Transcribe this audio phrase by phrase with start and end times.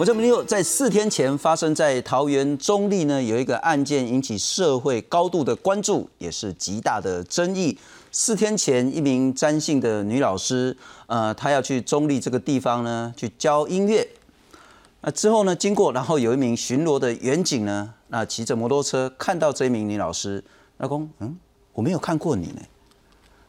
[0.00, 7.76] 我这边又在四天前发生在桃园中立呢，有一个案件引起社会高度的关注，也是极大的争议。
[8.10, 10.74] 四天前，一名詹姓的女老师，
[11.06, 14.08] 呃，她要去中立这个地方呢，去教音乐。
[15.02, 20.42] 那之后呢，经过，然后有一名巡逻的员警呢，那骑着摩托车看到这名女老师，
[20.78, 21.36] 老公，嗯，
[21.74, 22.62] 我没有看过你呢，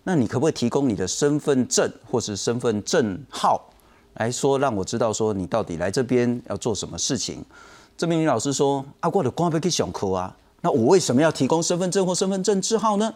[0.03, 3.69] 那你可不可以提供你的身份证或是身份证号？
[4.15, 7.43] 来说，让我知道说你到底来这边要做什么事情。
[7.97, 13.13] 这名女老师说：“啊我的光不可以上课啊，那我为什么要提供身份证或身份证字号呢？”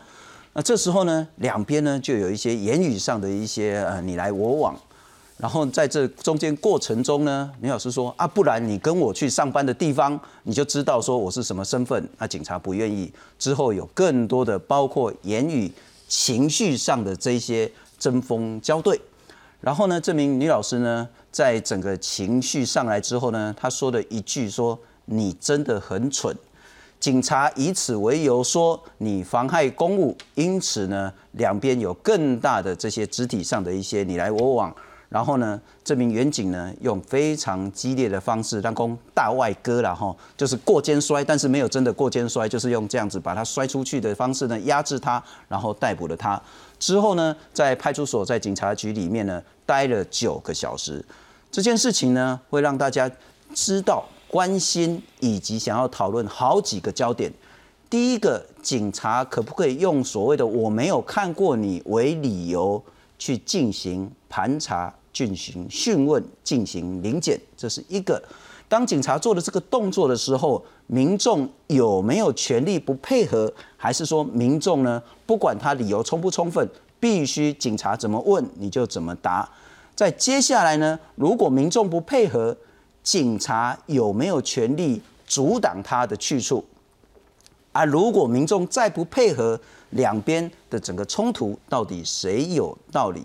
[0.54, 4.76] 那这时候呢，两边呢就有一些言语上的一些呃你来我往。
[5.38, 13.12] 然后在这中间过程中呢，女老师说：“啊，不然你跟我去上班的地方，你就知道说我是什么身份。”那警察不愿意。
[13.38, 15.70] 之后有更多的包括言语、
[16.08, 18.98] 情绪上的这些针锋交对。
[19.66, 26.38] 然后呢，这名女老师呢，在整个情绪上来之后呢，她说了一句说：“你真的很蠢。”
[27.02, 34.72] 警察以此为由说你妨害公务，因此呢，两边有更大的这些肢体上的一些你来我往。
[35.16, 46.38] 然后呢，这名远警呢，用非常激烈的方式让公大外割了哈，就是过肩摔，但是没有真的过肩摔，就是用这样子把他摔出去的方式呢，压制他，然后逮捕了他。
[46.78, 51.02] 之后呢，在派出所、在警察局里面呢，待了九个小时。
[51.50, 53.10] 这件事情呢，会让大家
[53.54, 57.32] 知道、关心以及想要讨论好几个焦点。
[57.90, 62.84] 第一个，警察可不可以用所谓的“我没有看过你”为理由
[63.18, 64.94] 去进行盘查？
[65.16, 68.22] 进行讯问，进行临检，这是一个。
[68.68, 73.52] 当警察做的这个动作的时候，民众有没有权利不配合？
[73.78, 75.02] 还是说民众呢？
[75.26, 76.70] 不管他理由充不充分，
[77.00, 79.50] 必须警察怎么问你就怎么答。
[79.96, 82.58] 在接下来呢，如果民众不配合，
[83.02, 86.66] 警察有没有权利阻挡他的去处？
[87.72, 89.58] 而如果民众再不配合，
[89.92, 93.22] 两边的整个冲突到底谁有道理？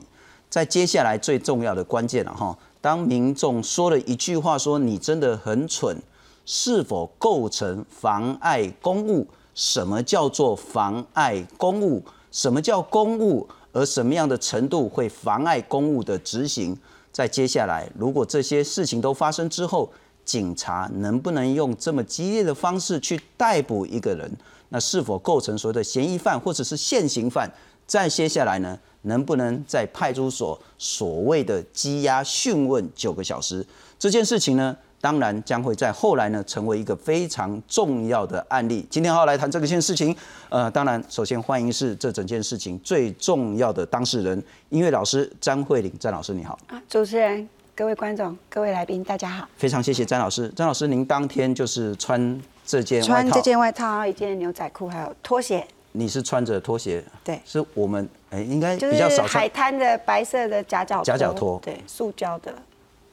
[0.50, 5.96] 在接下来最重要的关键了哈，当民众说了一句话说你真的很蠢，
[6.44, 9.26] 是否构成妨碍公务？
[9.54, 12.02] 什么叫做妨碍公务？
[12.32, 13.48] 什么叫公务？
[13.72, 16.76] 而什么样的程度会妨碍公务的执行？
[17.12, 19.88] 在接下来，如果这些事情都发生之后，
[20.24, 24.28] 警察能不能用这么激烈的方式去逮捕一个人？
[24.70, 27.48] 那是否构成所谓的嫌疑犯或者是现行犯？
[27.86, 28.76] 再接下来呢？
[29.02, 33.64] 能不能在派出所所谓的羁押讯问九个小时
[33.98, 34.76] 这件事情呢？
[35.02, 38.86] 当然将会在后来呢成为一个非常重要的案例。
[38.90, 40.14] 今天要来谈这个件事情，
[40.50, 46.58] 呃，当然首先欢迎是这整件事情最重要的当事人，音乐老师张慧玲，张老师你好。
[46.66, 49.48] 啊，主持人、各位观众、各位来宾，大家好。
[49.56, 55.66] 非常谢谢张老师，张老师您当天就是穿这件穿这件外套，一件牛仔裤，还有拖鞋。
[55.92, 57.02] 你是穿着拖鞋？
[57.24, 62.54] 对，是我们哎，应该比较少海滩的白色的夹脚夹脚拖，对，塑胶的。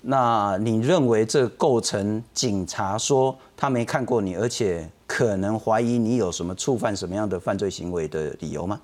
[0.02, 8.80] 那你认为这构成警察说他没看过你，而且可能怀疑你有什么触犯什么样的犯罪行为的理由吗？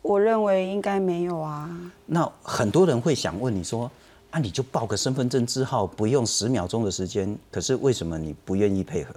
[0.00, 1.68] 我认为应该没有啊。
[2.06, 3.90] 那很多人会想问你说
[4.30, 9.14] 啊，你就报个身份证字号，不用十秒钟的时间，可是为什么你不愿意配合？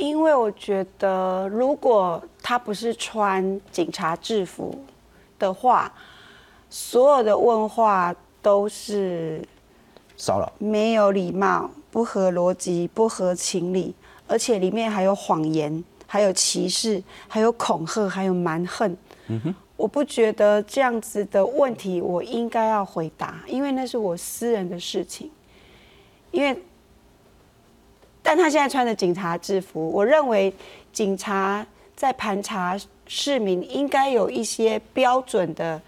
[0.00, 4.74] 因为我觉得，如果他不是穿警察制服
[5.38, 5.92] 的话，
[6.70, 9.46] 所有的问话都是
[10.16, 13.94] 骚扰，没有礼貌，不合逻辑，不合情理，
[14.26, 18.96] 而且里面还有谎言，还有歧视，还有恐吓，还有蛮横。
[19.76, 25.30] 我不觉得这样子的问题我应该要回答，因为那是我私人的事情，
[26.30, 26.58] 因为。
[28.22, 30.52] 但他现在穿着警察制服，我认为
[30.92, 35.80] 警察在盘查市民应该有一些标准的、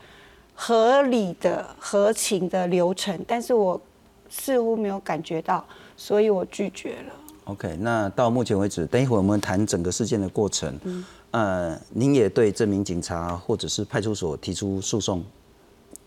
[0.54, 3.80] 合理的、合情的流程，但是我
[4.28, 5.64] 似乎没有感觉到，
[5.96, 7.12] 所以我拒绝了。
[7.44, 10.78] OK，那到目前为止，等一会儿我们谈整个事件的过程。
[10.84, 15.22] 嗯，呃，您也对这名警察或者是派出所提出诉讼？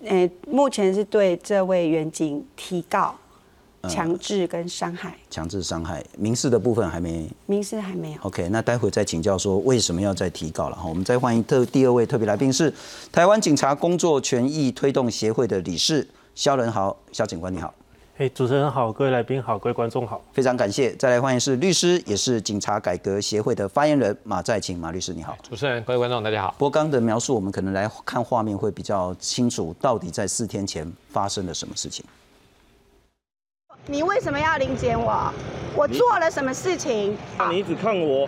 [0.06, 3.16] 诶，目前是对这位员警提告。
[3.90, 8.18] 强制跟伤害，强制伤害，民事的部分还没，民事还没有。
[8.22, 10.88] OK，那待会再请教说为什么要再提告了哈。
[10.88, 12.74] 我们再欢迎特第二位特别来宾是
[13.12, 17.74] 台湾警察工作权益推动协会的理事肖仁豪，肖警官你好。
[18.18, 20.96] 嘿，主持人好，各位来宾好，各位观众好，非常感谢。
[20.96, 25.38] 再来欢迎是律师，也是警察改革协会的发言人马在清马律师你好。
[25.44, 26.56] 主持人各位观众大家好。
[26.58, 32.06] 波刚的描述我们可能来看画面会比较清楚，到底在四天前发生了什么事情。
[33.88, 35.32] 你为什么要临检我？
[35.76, 37.16] 我做了什么事情？
[37.52, 38.28] 你一直看我。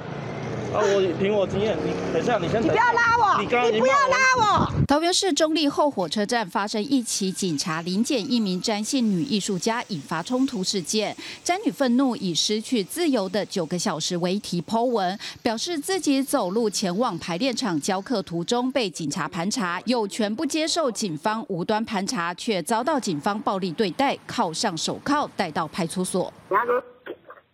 [0.78, 0.84] 啊！
[0.94, 4.72] 我凭我经验，你等下，你先你不要拉我，你刚你不要拉我。
[4.88, 11.16] 桃园市中立后火车站发生一起警察临检一名詹姓女艺术家，引发冲突事件。
[11.44, 26.32] 詹女愤怒以失去自由的九个小时为题剖文，表示自己走路前往排练场教课途中被警察盘查，有权不接受警方无端盘查，却遭到警方暴力对待，铐上手铐带到派出所。
[26.50, 26.80] 他说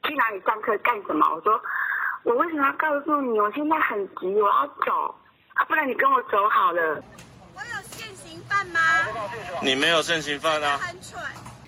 [0.04, 1.25] 去哪里上课干什么？
[1.34, 1.54] 我说。
[2.24, 3.38] 我为什么要告诉你？
[3.38, 5.14] 我现在很急，我要走
[5.56, 5.66] 啊！
[5.68, 7.04] 不然你跟我走好了。
[7.54, 8.80] 我有现行犯吗？
[9.62, 10.78] 你没有现行犯啊！
[10.78, 11.22] 很蠢。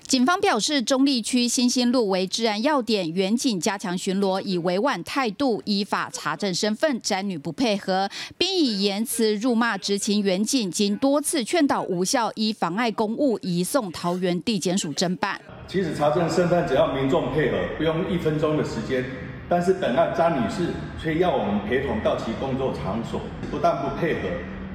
[0.08, 7.02] 警方表示，中立区新兴路为治安要点，远警加强巡逻，以委婉态度依法查证身份。
[7.02, 15.42] 詹女不配合，并以言辞辱骂执勤远警，经多次劝导无效，依妨碍公务移送桃园地检署侦办。
[15.68, 19.04] 其实查证身份只要民众配合，不用一分钟的时间。
[19.48, 23.22] 但是本案张女士却要我们陪同到其工作场所，
[23.52, 24.30] 不但不配合，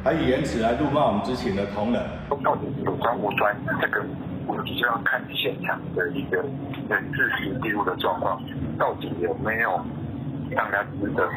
[0.04, 2.00] 还以言辞来辱骂我们之前的同仁。
[2.44, 4.00] 到底有关无端，这个
[4.46, 6.36] 我们就要看现场的一个
[6.88, 8.40] 人质实记录的状况，
[8.78, 9.80] 到底有没有
[10.50, 11.28] 让人值得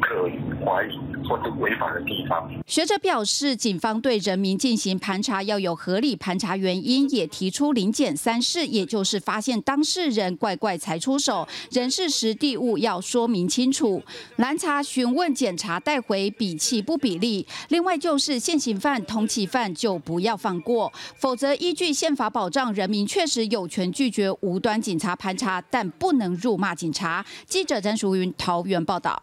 [0.00, 1.16] 可疑怀疑。
[1.28, 2.48] 或者违法的地方。
[2.68, 14.00] 学者表示，警方对人民进行盘查要有合理盘查原因，也提出零检三事，也就是发现当事人怪怪才出手，人事实地物要说明清楚。
[14.36, 17.44] 拦查、询问、检查、带回，比气不比例。
[17.70, 27.26] 另外就是现行犯、通缉犯就不要放过，否则依据宪法保障，人民确实有权拒绝无端警察盘查，但不能辱骂警察。
[27.46, 29.20] 记者詹淑云桃园报道。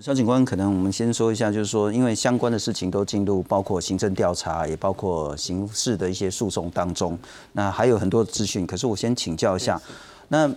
[0.00, 7.18] 肖警官，可能我们先说一下，就是说，因为相关的事情都进入包括行政调查，也包括刑事的一些诉讼当中，
[7.52, 8.66] 那还有很多资讯。
[8.66, 9.78] 可是我先请教一下，
[10.28, 10.50] 那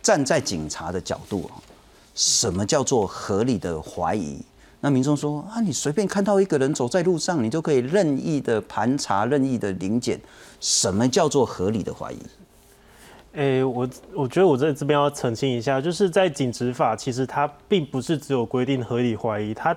[0.00, 1.50] 站在警察的角度
[2.14, 4.40] 什么叫做合理的怀疑？
[4.80, 10.18] 那民众说啊，你随便看到一个人走在路上，你就可以任意的盘查、任意的临检，
[10.60, 12.16] 什么叫做合理的怀疑？
[13.34, 19.74] 诶，我我觉得我在这边要澄清一下，就是在警执法，其实它并不是只有规定合理怀疑，它，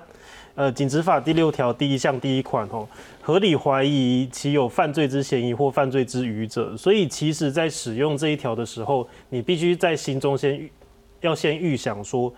[0.54, 2.86] 呃，警执法第六条第一项第一款哦，
[3.22, 10.68] 合理怀疑其有犯罪之嫌疑或犯罪之余者，所以其实在使用这一条的时候，你必须在心中先
[11.22, 12.30] 要先预想说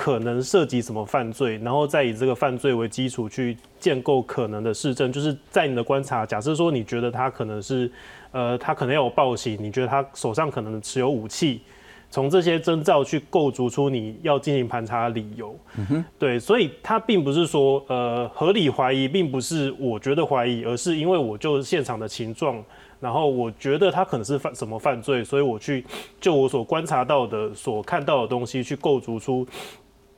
[0.00, 7.90] 可能涉及什么犯罪，然后再以这个犯罪为基础去建构可能的市政，就是在你的观察，假设说你觉得他可能是。
[8.32, 11.62] 呃，他可能要有暴行，你觉得他手上可能持有武器，
[12.10, 15.58] 从这些征兆去构筑出你要进行盘查的理由。
[15.76, 22.62] 嗯哼，对，所以他并不是说呃合理怀疑，并不是我觉得怀疑，而是因为我就现场的情状，
[23.00, 25.84] 然后我觉得他可能是犯什么犯罪，所以我去
[26.20, 29.44] 就我所观察到的、所看到的东西去构筑出，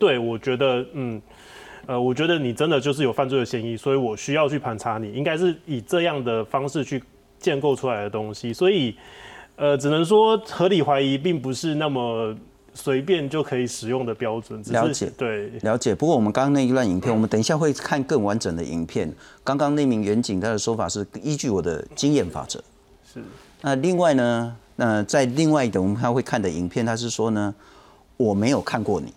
[0.02, 1.22] 对我觉得嗯，
[1.86, 7.02] 呃，我觉得你真的就是有犯罪的嫌疑，所以我需要去盘查你，应该是以这样的方式去。
[7.42, 8.94] 建构出来的东西，所以，
[9.56, 12.32] 呃，只能说合理怀疑并不是那么
[12.72, 14.62] 随便就可以使用的标准。
[14.68, 15.92] 了解，对，了解。
[15.92, 19.12] 不过我们刚刚那一段影片，我们等一下会看更完整的影片。
[19.42, 22.62] 刚刚那名远警他的说法是依据我的经验法则。
[23.12, 23.20] 是。
[23.60, 27.52] 那另外呢，那在另外一个我们他会看的影片，他是说呢，
[28.16, 29.12] 我没有看过你。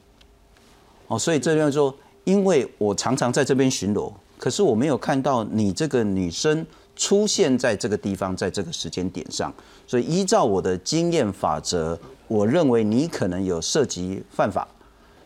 [1.08, 6.66] 哦，所以这边说，因为我常常在这边巡逻，可是我没有看到你这个女生。
[6.98, 9.54] 出现在这个地方，在这个时间点上，
[9.86, 14.66] 所以依照我的经验法则，我认为你可能有涉及犯法，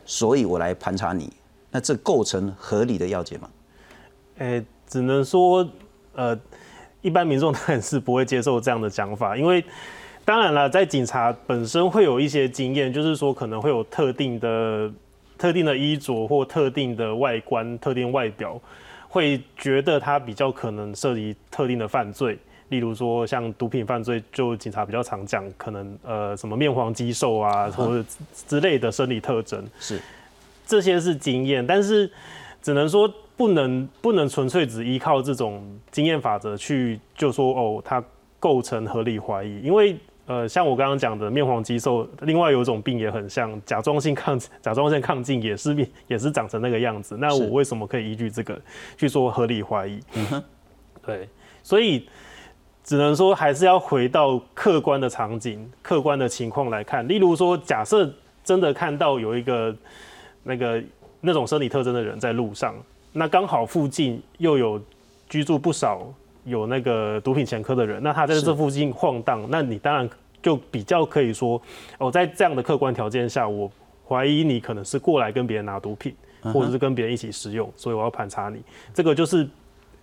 [0.04, 1.32] 所以我来盘查你。
[1.70, 3.48] 那这构成合理的要件吗？
[4.40, 5.64] 诶，只能说，
[6.16, 6.36] 呃，
[7.04, 9.64] 一般民众当然是不会接受这样的讲法，因为
[10.26, 14.92] 当然了，在警察本身会有一些经验，就是说可能会有特定的、
[15.40, 18.62] 特定的衣着或特定的外观、特定外表。
[19.12, 28.06] 会觉得他比较可能涉及特定的犯罪，例如说像毒品犯罪，就警察比较常讲，可能呃什么面黄肌瘦啊，或者
[28.48, 30.00] 之类的生理特征，是
[30.68, 32.08] 这些是经验，但是
[32.62, 38.04] 只能说不能不能纯粹只依靠这种经验法则去就说哦，他
[38.40, 39.98] 构成合理怀疑，因为。
[40.30, 47.18] 呃，像我刚刚讲的面黄肌瘦，另外有一种病也很像甲状腺抗 甲状腺亢进，也是面也是长成那个样子。
[47.18, 48.62] 那我为什么可以依据这个
[48.96, 50.00] 去做合理怀疑？
[51.04, 51.28] 对，
[51.64, 52.08] 所以
[52.84, 57.08] 只能说还是要回到客观的场景、客观的情况来看。
[57.08, 58.08] 例如说，假设
[58.44, 59.76] 真的看到有一个
[60.44, 60.80] 那个
[61.22, 62.76] 那种生理特征的人在路上，
[63.14, 64.80] 那刚好附近又有
[65.28, 66.08] 居住不少。
[66.50, 70.10] 有那个毒品前科的人，那他在这附近晃荡，那你当然
[70.42, 71.62] 就就比较可以说，
[71.98, 73.72] 哦，在这样的客观条件下，我
[74.08, 78.62] 怀疑你可能是过来跟别人拿毒品，或者是跟别人一起使用，所以我要盘查你。
[78.94, 79.48] 这个就是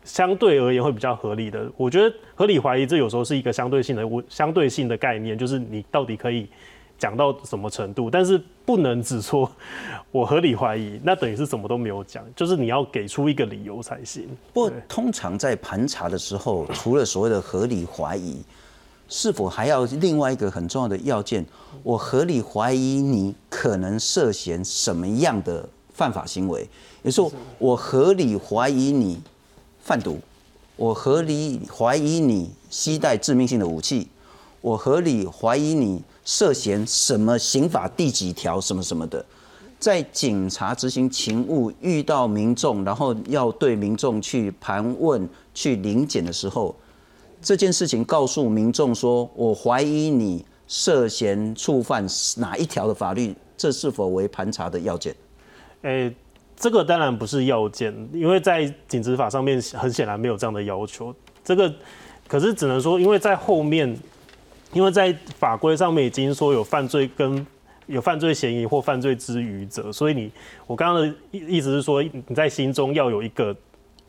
[0.05, 1.71] 相对而言会比较合理的。
[1.77, 6.49] 我觉得合理怀疑这有时候是一个相对性的相对性的概念，就是你到底可以。
[6.99, 9.51] 讲到什么程度，但是不能只说
[10.11, 14.29] 我合理怀疑，那等于是什么都没有讲，就是你要给出一个理由才行。
[14.53, 18.43] 不过，通常在盘查的时候，除了所谓的合理怀疑，
[19.09, 21.45] 是否还要另外一个很重要的要件？
[21.83, 26.69] 我合理怀疑你可能涉嫌什么样的犯法行为？
[27.03, 29.21] 也就是说，我合理怀疑你
[29.79, 30.19] 贩毒，
[30.75, 34.09] 我合理怀疑你携带致命性的武器，
[34.61, 36.03] 我合理怀疑你。
[36.29, 39.25] 涉嫌什么刑法第几条什么什么的，
[39.79, 46.75] 在警察执行勤务遇到民众，然后要对民众去盘问、去临检的时候，
[47.41, 52.05] 这件事情告诉民众说：“我怀疑你涉嫌触犯
[52.39, 55.15] 哪一条的法律，这是否为盘查的要件？”
[55.83, 56.13] 诶，
[56.57, 61.15] 这个当然不是要件，因为在警执法上面很显然没有这样的要求。
[61.45, 61.73] 这个
[62.27, 63.97] 可是只能说，因为在后面。
[64.77, 67.47] 因为在法规上面已经说有犯罪跟
[67.87, 70.31] 有犯罪嫌疑或犯罪之余者，所以你
[70.67, 73.57] 我刚刚的意意思是说，你在心中要有一个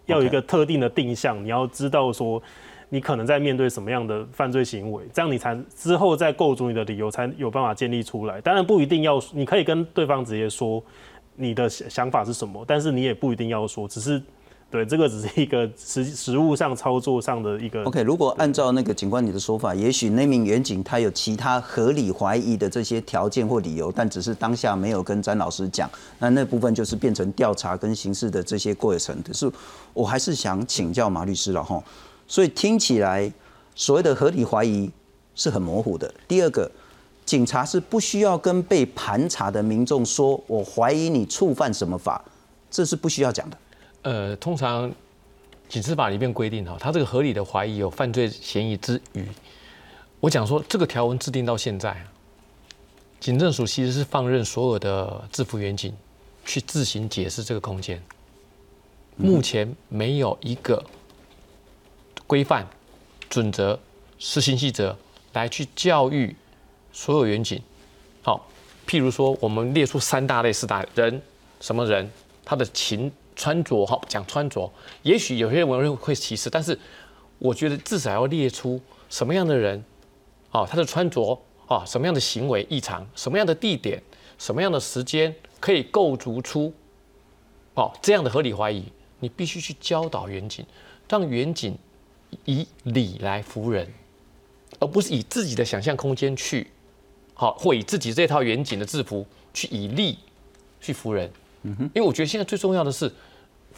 [0.07, 2.43] 要有一个特定的定向，你要知道说
[2.89, 8.41] 你可能在面对什么样的犯罪行为，这样你才之后再构筑你的理由才有办法建立出来。
[8.41, 10.83] 当然不一定要，你可以跟对方直接说
[11.35, 14.21] 你的想法是什么，但是你也不一定要说，只是。
[14.69, 17.83] 对，这个只是一个实实物上操作上的一个。
[17.85, 29.17] OK，如果按照那个警官你的说法，也许那名员警他有其他合理怀疑的这些条件或理由，但只是当下没有跟詹老师讲，那那部分就是变成调查跟刑事的这些过程。
[29.23, 29.49] 可是
[29.93, 31.81] 我还是想请教马律师了哈，
[32.27, 33.31] 所以听起来
[33.73, 34.91] 所谓的合理怀疑
[35.33, 36.13] 是很模糊的。
[36.27, 36.69] 第二个，
[37.25, 42.21] 警察是不需要跟被盘查的民众说，我怀疑你触犯什么法，
[42.69, 43.57] 这是不需要讲的。
[44.07, 44.89] 呃，通常
[45.67, 49.27] 警司法里面规定哈，他这个合理的怀疑有犯罪嫌疑之余，
[50.21, 51.93] 我讲说这个条文制定到现在，
[53.19, 55.93] 警政署其实是放任所有的制服员警
[56.45, 58.01] 去自行解释这个空间，
[59.17, 60.81] 目前没有一个
[62.25, 62.65] 规范
[63.27, 63.77] 准则、
[64.17, 64.97] 施行细则
[65.33, 66.33] 来去教育
[66.93, 67.61] 所有员警。
[68.21, 68.47] 好，
[68.87, 71.21] 譬如说我们列出三大类、四大人，
[71.59, 72.09] 什么人，
[72.45, 73.11] 他的情。
[73.37, 74.69] 穿着哈，讲穿着，
[75.03, 76.77] 也许有些人会歧视，但是
[77.37, 79.81] 我觉得至少要列出什么样的人，
[80.49, 84.01] 啊，他的穿着啊，什么样的行为异常，什么样的地点，
[84.39, 86.73] 什么样的时间可以构筑出
[87.75, 88.85] 哦这样的合理怀疑，
[89.19, 90.65] 你必须去教导远景，
[91.07, 91.77] 让远景
[92.45, 93.87] 以理来服人，
[94.79, 96.71] 而不是以自己的想象空间去，
[97.35, 100.17] 好，或以自己这套远景的制服去以利
[100.81, 101.31] 去服人。
[101.67, 103.11] 嗯哼，因为我觉得现在最重要的是。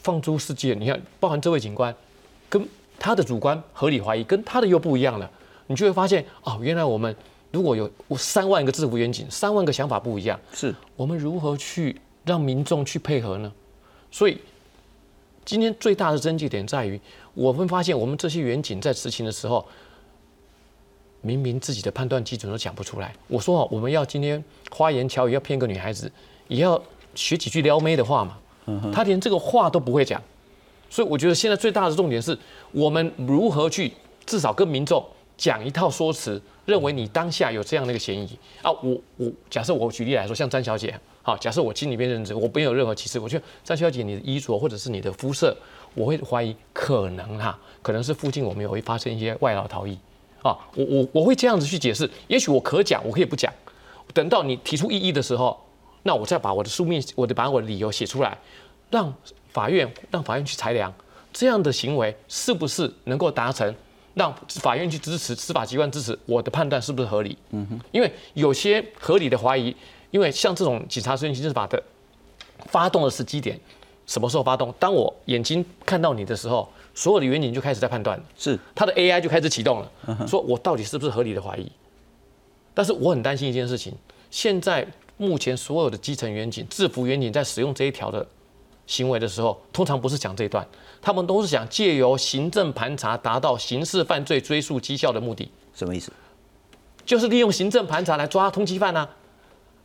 [0.01, 1.93] 放诸世界，你看，包含这位警官，
[2.47, 2.65] 跟
[2.97, 5.29] 他的主观合理怀疑，跟他的又不一样了。
[5.67, 7.13] 你就会发现，哦，原来我们
[7.51, 13.51] 如果有三万个制服远景，三万个想法不一样，是我们如何去让民众去配合呢？
[14.09, 14.37] 所以，
[15.43, 16.97] 今天最大的争议点在于，
[17.33, 19.67] 我们发现我们这些远景在执勤的时候，
[21.19, 23.13] 明明自己的判断基准都讲不出来。
[23.27, 24.41] 我说啊，我们要今天
[24.71, 26.09] 花言巧语要骗个女孩子，
[26.47, 26.81] 也要
[27.15, 28.37] 学几句撩妹的话嘛。
[28.93, 30.21] 他连这个话都不会讲，
[30.91, 32.37] 所以我觉得现在最大的重点是
[32.71, 33.91] 我们如何去
[34.27, 35.03] 至少跟民众
[35.35, 38.29] 讲一套说辞，认为你当下有这样的一个嫌疑
[38.61, 38.69] 啊。
[38.83, 45.57] 我我假设我举例来说，像詹小姐，好，假设我心里面认知我没有任何歧视，我觉得詹小姐你的衣着或者是你的肤色，
[45.95, 49.97] 我会怀疑可能哈，可能是附近我们有会发生一些外劳逃逸
[50.43, 50.55] 啊。
[50.75, 53.51] 我我我会这样子去解释，也许我可讲，我可以不讲，
[54.13, 55.59] 等到你提出异议的时候。
[56.03, 58.37] 那我再把我的书面，我的把我的理由写出来，
[58.89, 59.13] 让
[59.49, 60.93] 法院让法院去裁量，
[61.33, 63.75] 这样的行为是不是能够达成，
[64.13, 67.37] 让法院去支持司法机关支持我的判断是不是合理？
[67.51, 69.75] 嗯哼，因为有些合理的怀疑，
[70.11, 71.81] 因为像这种警察执行刑事法的
[72.67, 73.59] 发动的时机点，
[74.07, 74.73] 什么时候发动？
[74.79, 81.69] 当我眼睛看到你的时候，所有的远景就开始在判断，是他的 AI 就开始启动了，说我到底是不是合理的怀疑？
[82.73, 83.93] 但是我很担心一件事情，
[84.31, 84.87] 现在。
[85.19, 88.25] 目前所有的基层员警、制服员警在使用这一条的
[88.87, 90.65] 行为的时候，通常不是讲这一段，
[91.01, 95.51] 他们都是想借由行政盘查达到刑事犯罪追诉绩效的目的。
[95.73, 96.09] 什么意思？
[97.05, 99.09] 就是利用行政盘查来抓通缉犯啊，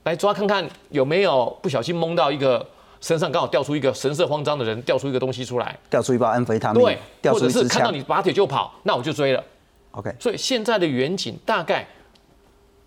[0.04, 2.64] 来抓看看有没有不小心蒙到一个
[3.00, 6.80] 身上刚好掉出一个神色慌张的人，掉出一个东西出来，掉出一包安非他命，
[7.20, 9.42] 对，或者是看到你拔腿就跑，那我就追了。
[9.90, 11.84] OK，所以现在的远警大概。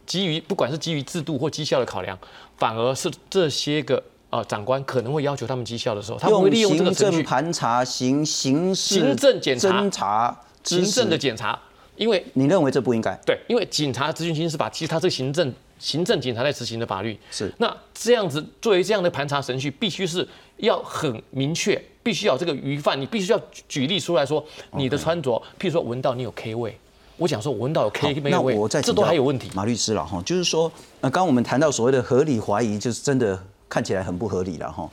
[0.07, 2.17] 基于不管是基于制度或绩效的考量，
[2.57, 11.59] 反而是这些个呃长官可能会要求他们绩效的时候，他们会利用这个程序盘查、行刑事行政检查侦查、行政的，检查，
[11.95, 13.13] 因为你认为这不应该？
[13.25, 17.19] 对，因为警察执行刑事法，其实它是行政行政警察在执行的法律。
[17.29, 26.77] 是那这样子作为这样的盘查程序，必须是要很明确，必须要这个鱼贩，你必须要举举例出来说你的穿着，譬如说闻到你有 K 味，
[27.17, 29.49] 我讲说我闻到有 K 好那味，这我再请教都还有问题。
[29.55, 30.71] 马律师了哈，就是说，
[31.01, 34.87] 呃，刚刚我们谈到所谓的合理怀疑，就是真的看起来很不合理了哈。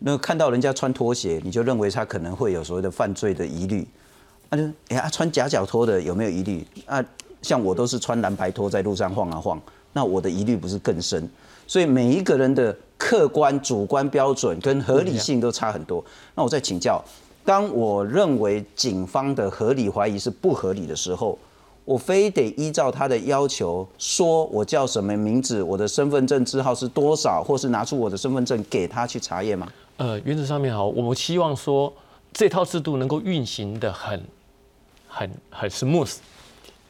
[0.00, 3.86] 那看到人家穿拖鞋，你就认为他可能会有所谓的犯罪的疑虑，
[4.50, 6.66] 那就哎呀，穿夹脚拖的有没有疑虑？
[6.84, 7.02] 啊，
[7.42, 9.60] 像我都是穿蓝白拖在路上晃啊晃，
[9.92, 11.30] 那我的疑虑不是更深？
[11.68, 16.04] 所以每一个人的客观、主观标准跟合理性都差很多。
[16.34, 17.00] 那我再请教，
[17.44, 21.38] 当我认为警方的合理怀疑是不合理的时候，
[21.92, 29.70] 我非得依照他的要求，说我叫什么名字，我的身份证字号是多少，或是拿出我的身份证给他去查验吗？
[29.98, 31.92] 呃，原则上面好，我们希望说
[32.32, 34.18] 这套制度能够运行的很、
[35.06, 36.16] 很、很 smooth，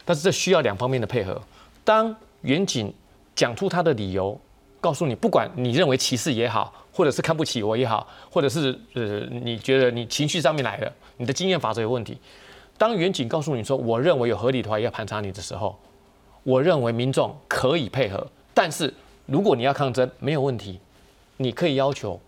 [0.04, 1.42] 但是这需要两方面的配合。
[1.82, 2.94] 当远景
[3.34, 4.40] 讲出他的理由，
[4.80, 12.16] 告诉你，不管你认为歧视也好，或者是看不起我也好，或者是呃你觉得你情绪上面来的，你的经验法则有问题。
[12.82, 15.78] 当远景告诉你说，我认为有合理的怀疑要盘查你的时候，
[16.42, 18.92] 我认为民众可以配合，但是
[19.24, 20.80] 如果你要抗争，没有问题，
[21.36, 22.18] 你可以要求。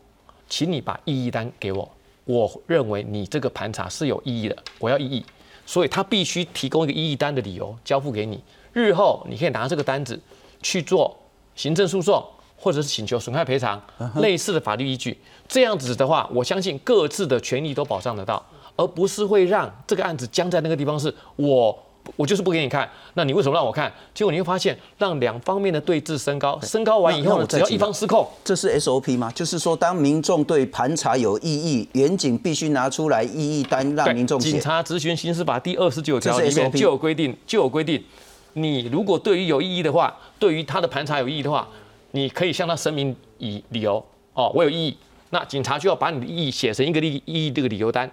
[0.48, 1.90] 请你把异议单给我，
[2.24, 5.26] 我认为你这个盘查是有意义的，我要异议，
[5.66, 8.40] 所以他必须提供一个异议单的理由交付给你，
[8.72, 10.20] 日后你可以拿这个单子
[10.62, 11.16] 去做
[11.56, 12.24] 行政诉讼，
[12.56, 13.82] 或者是请求损害赔偿
[14.18, 15.18] 类似的法律依据。
[15.48, 18.40] 这样子的话，我相信各自的权利都保障得到，
[18.76, 21.78] 而不是会让这个案子僵在那个地方，是我。
[22.16, 23.90] 我就是不给你看，那你为什么让我看？
[24.12, 29.32] 结果你会发现，让两方面的对峙升高，升高完以后呢，只要一方失控，这是 SOP 吗？
[29.34, 34.50] 就是说，当民众对盘查有异议，远警必须拿出来异议单让民众写。
[34.50, 38.04] 警察执行刑事法第二十九条里面就有规定，就有规定，
[38.52, 41.66] 你如果对于有异议的话，对于他的盘查有异议的话，
[42.10, 44.96] 你可以向他声明以理由哦，我有异议，
[45.30, 48.10] 那警察就要把你的异议写成一个异异议这个理由单，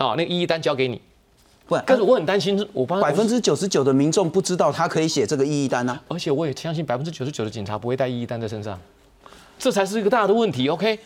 [0.00, 1.00] 哦，那个异议单交给你。
[1.68, 6.02] 不然，但是我很担心，我帮百分之九十九的民众不知道他可以写这个异议单啊。
[6.08, 8.76] 而且我也相信百分之九十九的警察不会带异议单在身上，
[9.56, 10.68] 这才是一个大的问题。
[10.68, 10.98] OK，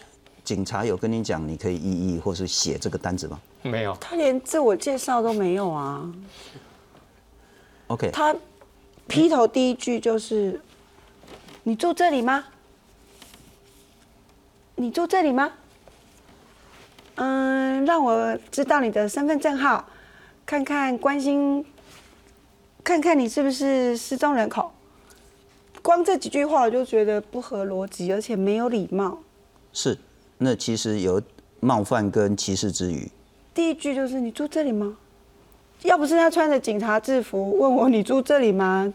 [0.43, 6.11] 警察有跟你讲你可以异议或是写这个单子吗没有，他连自我介绍都没有啊。
[7.89, 8.35] ？OK，他
[9.07, 10.59] 劈头第一句就是
[11.65, 12.45] ：“你住这里吗？
[14.77, 15.53] 你住这里吗？
[17.17, 19.85] 嗯，让我知道你的身份证号，
[20.45, 21.65] 看看关心，
[22.83, 24.71] 看看你是不是失踪人口。”
[25.83, 29.19] 光这几句话我就觉得不合逻辑，而且没有礼貌。
[29.73, 29.99] 是，
[30.39, 31.21] 那其实有
[31.61, 33.07] 冒犯跟歧视之余。
[33.53, 34.97] 第一句就是“你住这里吗？”
[35.83, 38.91] 要不是他穿着警察制服问我“你住这里吗”，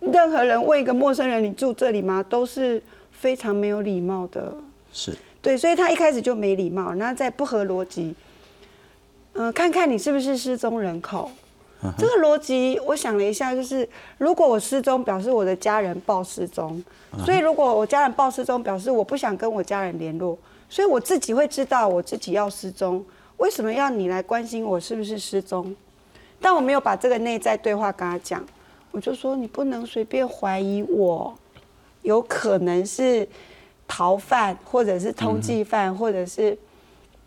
[0.00, 4.54] 任何人问一个陌生人“你住这里吗”，都是非常没有礼貌的。
[4.90, 8.14] 是，对，所以他一开始就没礼貌，然后再不合逻辑。
[9.34, 11.30] 嗯、看看你是不是失踪人口。
[11.98, 16.82] 这个逻辑，我想了一下，就是如果我失踪，表示我的家人报失踪，
[17.26, 20.38] 所以如果我家人报失踪，表示我不想跟我家人联络，
[20.70, 23.04] 所以我自己会知道我自己要失踪。
[23.36, 25.76] 为什么要你来关心我是不是失踪？
[26.40, 28.42] 但我没有把这个内在对话跟他讲，
[28.90, 31.36] 我就说你不能随便怀疑我，
[32.00, 33.28] 有可能是
[33.96, 36.58] 逃犯，或者是通缉犯，或者是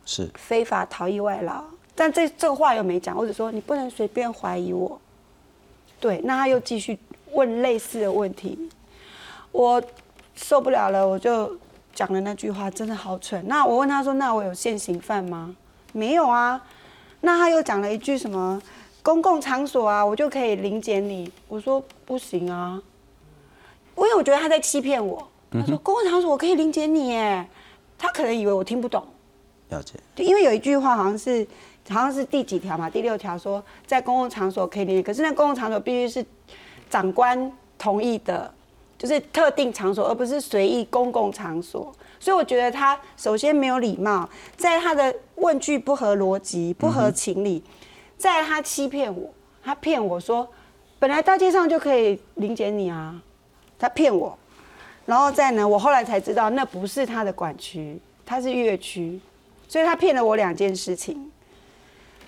[0.06, 1.64] 是非法逃逸外劳。
[1.96, 5.00] 但这这个话又没讲，或者说你不能随便怀疑我。
[5.98, 7.00] 对，那他又继续
[7.32, 8.70] 问类似的问题，
[9.54, 9.82] 我
[10.36, 11.58] 受不了了，我就
[11.96, 13.48] 讲了那句话，真的好蠢。
[13.48, 15.56] 那我问他说：“那我有现行犯吗？”
[15.94, 16.62] 没有啊。
[17.22, 18.62] 那他又讲了一句什么
[19.02, 21.32] 公共场所啊，我就可以临检你。
[21.48, 22.82] 我说不行啊，
[23.96, 25.26] 因为我觉得他在欺骗我。
[25.60, 27.48] 他说公共场所我可以理解你，耶，
[27.98, 29.04] 他可能以为我听不懂。
[29.70, 29.96] 了解。
[30.16, 31.46] 对，因为有一句话好像是
[31.90, 36.26] 好像是第几条嘛，第六条说在公共场所可以理解，可是那公共场所必须是
[36.90, 38.54] 长官同意的，
[38.98, 41.94] 就是特定场所，而不是随意公共场所。
[42.20, 47.64] 所以我觉得他首先没有礼貌，在他的问句不合逻辑、不合情理，
[48.18, 49.30] 在他欺骗我，
[49.64, 50.48] 他骗我说
[50.98, 53.22] 本来大街上就可以理解你啊，
[53.78, 54.38] 他骗我。
[55.08, 59.20] 然后再呢，我后来才知道那不是他的管区，他是越区。
[59.70, 61.30] 所以他骗了我两件事情。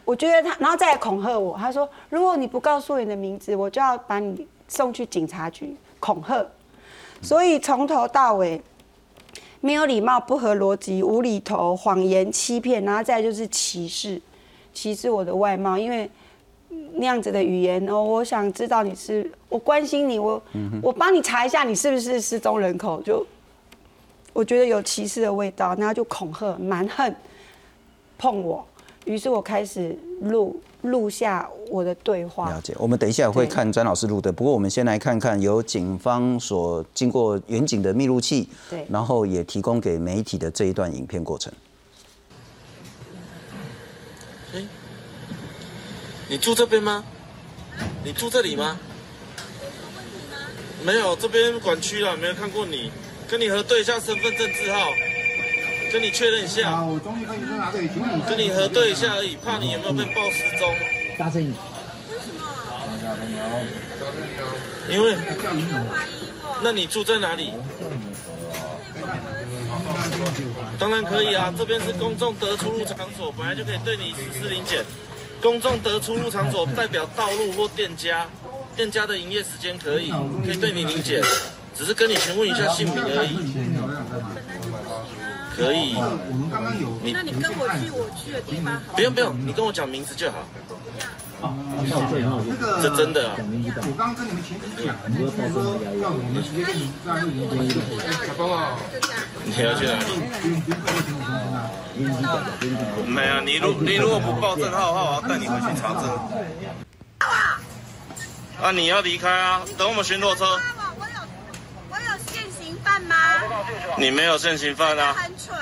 [0.04, 5.74] 我觉得他，然后再恐吓我，他说如果你不告诉你的名字，我就要把你送去警察局。
[6.02, 6.46] 恐吓，
[7.22, 8.62] 所以从头到尾
[9.62, 14.22] 没有礼貌、不合逻辑、无厘头、谎言、欺骗，然后再就是歧视，
[14.74, 16.10] 歧视我的外貌，因为
[16.96, 20.42] 那样子的语言哦，我想知道你是，我关心你，我
[20.82, 23.26] 我帮你查一下你是不是失踪人口，就
[24.34, 27.14] 我觉得有歧视的味道，然后就恐吓、蛮横
[28.18, 28.66] 碰我，
[29.06, 32.50] 于是我开始录录下我的对话。
[32.50, 32.62] 了。
[32.62, 38.86] 解，我们等一下会看詹老师录的，不过我们先来看看由警方所经过远景的密录器，对。
[38.90, 41.52] 然后也提供给媒体的这一段影片过程。
[46.30, 47.04] 你住这边吗？
[48.04, 48.78] 你住这里吗？
[50.84, 52.92] 没有，这边管区了，没有看过你。
[53.28, 54.89] 跟你核对一下身份证字号，
[55.92, 56.84] 跟你确认一下。
[56.84, 57.89] 我终于可以在哪里？
[57.92, 60.76] 请你跟你核对一下而已，怕你有没有被报失踪。
[61.18, 61.58] 大声一点。
[64.89, 65.15] 因为，
[66.62, 67.54] 那你住在哪里？
[70.80, 74.86] 当然可以啊，这边是公众得出入场所，本来就可以对你实施临检。
[75.41, 78.28] 公众得出入场所代表道路或店家，
[78.75, 80.12] 店家的营业时间可以，
[80.45, 81.21] 可以对你理解，
[81.75, 83.38] 只是跟你询问一下姓名而已。
[85.56, 85.93] 可以，
[87.12, 88.82] 那你跟我去我去的地方。
[88.95, 90.47] 不用不用，你跟我讲名字就好。
[91.39, 95.58] 这个这真的啊我刚刚跟你们前期讲，就是说
[96.02, 96.91] 要我们直接跟你
[99.63, 100.04] 要去哪里？
[103.08, 106.04] 没有，你如你如果不报证号的话，我要带你回去查证。
[108.62, 110.45] 啊，你要离开啊，等我们巡逻车。
[110.97, 111.21] 我有
[111.89, 113.15] 我有现行犯吗？
[113.97, 115.13] 你没有现行犯啊？
[115.17, 115.58] 很蠢，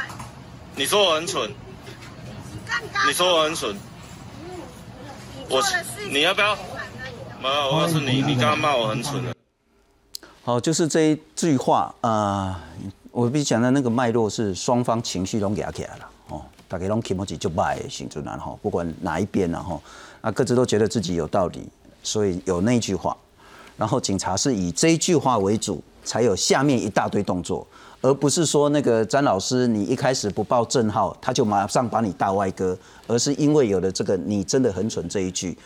[0.75, 1.51] 你说我很蠢，
[3.05, 3.75] 你说我很蠢，
[5.49, 5.63] 我
[6.11, 6.55] 你要不要？
[7.41, 9.33] 没有，我告诉你，你刚刚骂我很蠢了。
[10.43, 12.55] 好，就是这一句话，呃，
[13.11, 19.81] 我必须讲的那个脉络是双方情绪都压起来了，哦，大家拢情绪就败的形成然后不管哪一边然后
[20.21, 21.67] 啊各自都觉得自己有道理，
[22.03, 23.15] 所以有那句话，
[23.77, 27.65] 然后警察是以这一句话为主，才有下面一大堆动作，
[28.01, 35.57] 而不是说那个詹老师你一开始不报正号，他就马上把你大外哥，而是因为有了这个你真的很蠢这一句。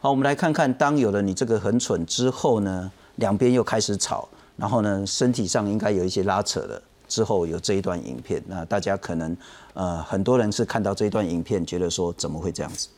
[0.00, 6.80] 好，我们来看看，当有了你这个很蠢之后呢，两边又开始吵，然后呢，身体上应该有一些拉扯了。
[7.06, 9.36] 之后有这一段影片，那大家可能
[9.74, 12.88] 呃很多人是看到这一段影片，觉得说怎么会这样子？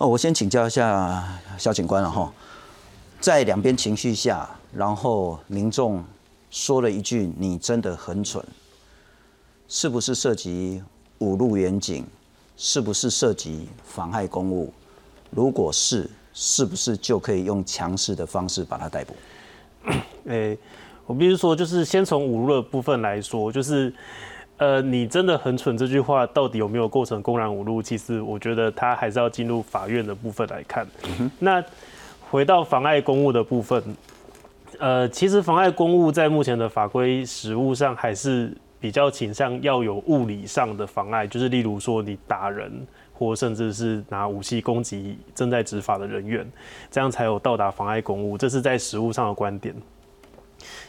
[0.00, 1.22] 哦，我先请教一下
[1.58, 2.32] 肖警官了哈，
[3.20, 6.02] 在两边情绪下，然后民众
[6.50, 8.42] 说了一句“你真的很蠢”，
[9.68, 10.82] 是不是涉及
[11.18, 12.06] 五路远景？
[12.56, 14.72] 是不是涉及妨害公务？
[15.28, 19.14] 如果是，是不是就可以用强势的方式把他逮捕？
[20.32, 20.58] 诶、
[21.04, 23.92] 我必须说，就是先从五路的部分来说，就是
[24.60, 27.82] 呃，你真的很蠢这句话到底有没有构成公然侮辱？
[27.82, 30.86] 其实我觉得他还是要进入法院的部分来看。
[31.38, 31.64] 那
[32.30, 33.82] 回到妨碍公务的部分，
[34.78, 42.86] 呃，其实妨碍公务在目前的法规实务上还是比较倾向要有物理上的妨碍，就是例如说你打人。
[43.12, 46.50] 或甚至是拿武器攻击正在执法的人员，
[46.90, 49.74] 这样才有到达妨碍公务，这是在实务上的观点。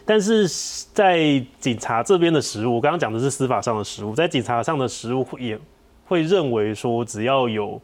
[0.05, 0.47] 但是
[0.93, 5.57] 在警察这边的实务，我刚刚讲的是司法上的实务，在警察上的实务也
[6.05, 7.81] 会认为说，只要有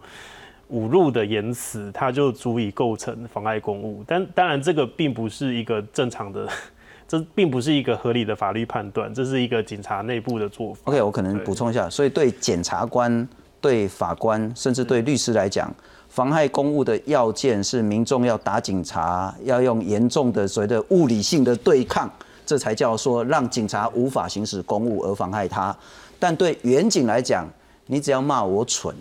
[0.72, 4.04] 侮辱的言辞，它就足以构成妨碍公务。
[4.08, 6.48] 但当然，这个并不是一个正常的，
[7.08, 10.82] 这并不是一个合理的法律判断，这是一个警察内部的做法。
[10.86, 13.28] OK，我可能补充一下，所以对检察官。
[13.60, 15.74] 对法官甚至对律师来讲，
[16.18, 22.12] 妨害公务的要件是民众要打警察，要用严重的所谓的物理性的对抗，
[22.44, 25.78] 这才叫说让警察无法行使公务而妨害他。
[26.18, 27.48] 但对远警来讲，
[27.86, 28.96] 你只要骂我蠢、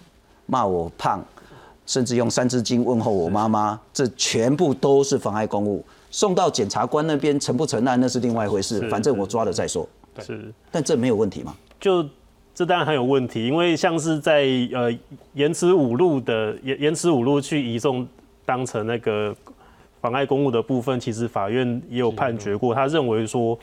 [0.45, 1.25] 骂我胖，
[1.87, 5.83] 甚至用三字经问候我妈妈，这全部都是妨害公务。
[6.11, 9.89] 送到检察官那边承不承案那是另外一回事，反正我抓了再说。
[10.19, 11.57] 是，但这没有问题吗？
[11.81, 12.07] 就。
[12.57, 14.91] 这当然很有问题，因为像是在呃
[15.35, 18.09] 延迟五路的延延迟五路去移送
[18.47, 19.37] 当成那个
[20.01, 23.59] 妨碍公务的部分，其实法院也有判决过，他认为说，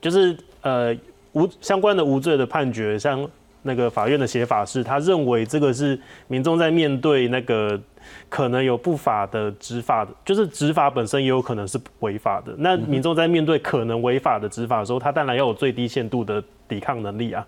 [0.00, 0.96] 就是呃
[1.32, 3.28] 无相关的无罪的判决，像
[3.62, 5.98] 那个法院的写法是，他认为这个是
[6.28, 7.76] 民众在面对那个
[8.28, 12.54] 可能有不法的执法的，就是执法本身也有可能是违法的。
[12.56, 17.44] 那民众在面对可能违法的执法的时候，他当然要有最低限度的抵抗能力啊。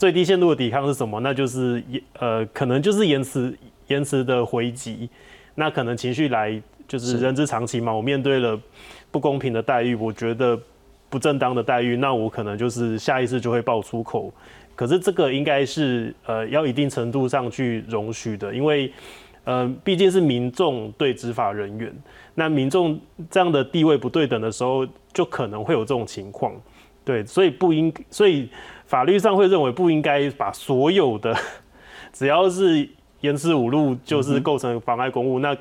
[0.00, 1.20] 最低限度的抵抗是什么？
[1.20, 1.84] 那就是
[2.18, 3.54] 呃，可能就是延迟
[3.88, 5.10] 延迟的回击。
[5.54, 6.58] 那可能情绪来
[6.88, 7.92] 就是人之常情嘛。
[7.92, 8.58] 我面对了
[9.10, 10.58] 不公平的待遇，我觉得
[11.10, 14.32] 不正当的待遇，那我可能就是下意识就会爆粗口。
[14.74, 18.90] 可是这个应该是呃要一定程度上去容许的，因为
[19.44, 21.94] 呃毕竟是民众对执法人员，
[22.34, 22.98] 那民众
[23.30, 26.54] 这样的地位不对等的时候，就可能会有这种情况。
[27.04, 28.48] 对，所以不应，所以
[28.90, 31.32] 法律上会认为不应该把所有的
[32.12, 32.88] 只要是
[33.20, 35.56] 言辞侮辱就是构成妨碍公务，那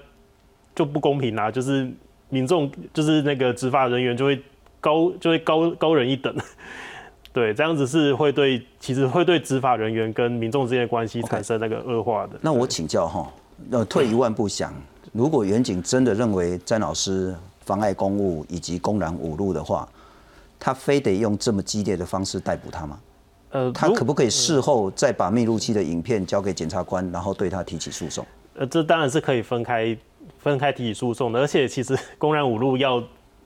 [0.73, 1.51] 就不公平啦。
[1.51, 1.87] 就是
[2.29, 4.41] 民众就是那个执法人员就会
[4.81, 6.35] 高就会高高人一等。
[7.31, 12.39] 对，这样子是会对，其实会对执法人员跟民众之间的关系产生那个恶化的。
[12.41, 13.31] 那我请教哈，
[13.69, 14.73] 呃，退一万步想，
[15.13, 19.87] 如果远景真的认为詹老师妨碍公务以及公然侮辱的话，
[20.59, 22.99] 他非得用这么激烈的方式逮捕他吗？
[23.51, 28.25] 呃，他可不可以事后再把密录器的影片交给检察官，然后对他提起诉讼？
[28.55, 29.97] 呃，这当然是可以分开
[30.37, 31.39] 分开提起诉讼的。
[31.39, 33.03] 而且，其实 公然侮辱要，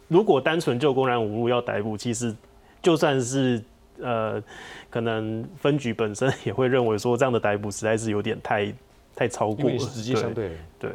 [0.07, 2.35] 如果单纯就公然侮辱要逮捕，其实
[2.81, 3.61] 就算是。
[4.01, 4.41] 呃，
[4.89, 8.73] 可能分局本身 也会认为说，这样的逮捕实在是有点太
[9.15, 9.77] 太超过了。
[9.77, 10.91] 直接相对人，对，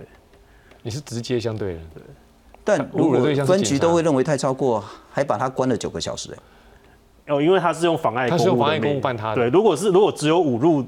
[0.83, 2.03] 你是直接相对人，对。
[2.65, 6.39] 但如果分局都会认为太超过，还把他关了九个小时，哎，
[7.29, 9.37] 哦，因为他是用妨碍，他是用妨碍公务办他的。
[9.37, 10.85] 对，如果是如果只有侮辱，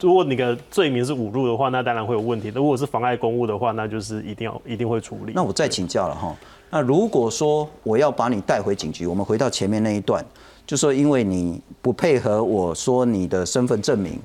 [0.00, 2.48] 如果你的罪名是侮辱的话，那当然会有问题。
[2.54, 5.32] 如果是妨碍公务的话，那就是一定要一定会处理。
[5.34, 6.34] 那我再请教了哈，
[6.70, 10.24] 那如果说我要把你带回警局，我们回到前面那一段。
[10.66, 14.16] 就说因为你不配合我说你的身份证明，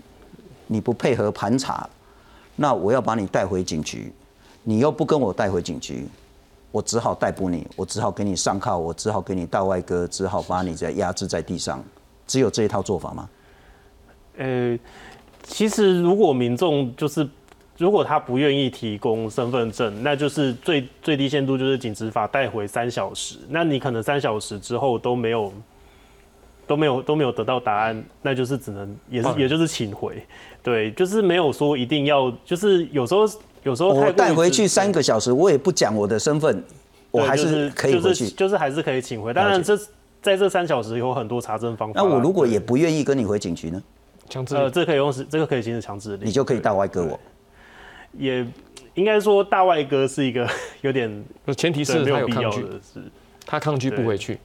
[0.67, 1.89] 你不配合盘查，
[2.55, 4.13] 那我要把你带回警局，
[4.61, 6.07] 你又不跟我带回警局，
[6.75, 11.81] 我只好逮捕你，我只好给你上铐，我只好给你大外哥，只好把你在压制在地上，
[12.27, 13.29] 只有这一套做法吗？
[14.37, 14.77] 呃，
[15.43, 17.25] 其实如果民众就是
[17.77, 25.53] 如果他不愿意提供身份证，那就是最最低限度就是警执法带回三小时，那你可能三小时之后都没有。
[26.67, 30.19] 都没有都没有得到答案，那就是只能也是也就是请回，
[30.63, 33.21] 对，就是没有说一定要，就是有时候
[33.65, 36.63] 有时候我带回去三个小时，我也不讲我的身份，
[37.09, 39.33] 我还是可以回去，就是还是可以请回。
[39.33, 39.75] 当然这
[40.21, 41.99] 在这三小时有很多查证方法。
[41.99, 43.81] 那我如果也不愿意跟你回警局呢？
[44.29, 47.19] 强制呃，这可以用是这个可以行使强制力，你就可以大外哥我。
[48.17, 48.45] 也
[48.93, 50.47] 应该说大外哥是一个
[50.81, 51.25] 有点，
[51.57, 52.61] 前提是他有抗拒，
[52.93, 53.01] 是
[53.45, 54.39] 他抗拒不回去。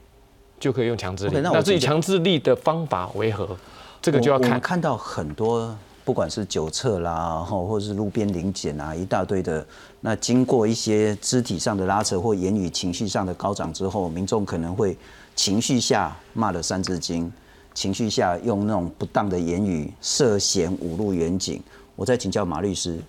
[0.59, 1.39] 就可以用强制力。
[1.41, 3.57] 那至于强制力的方法为何，
[3.99, 4.59] 这个就要看。
[4.59, 9.65] 看到很多，不管是酒测啦，或或者是路边临检啊，一大堆的。
[9.99, 14.97] 那经过一些肢体上的拉扯或言语情绪上的高涨之后，民众可能会
[15.35, 17.31] 情绪下骂了三字经，
[17.73, 21.61] 情绪下用那种不当的言语涉嫌侮辱远景。
[21.95, 22.99] 我再请教马律师，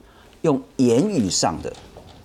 [0.42, 1.72] 用言语上的，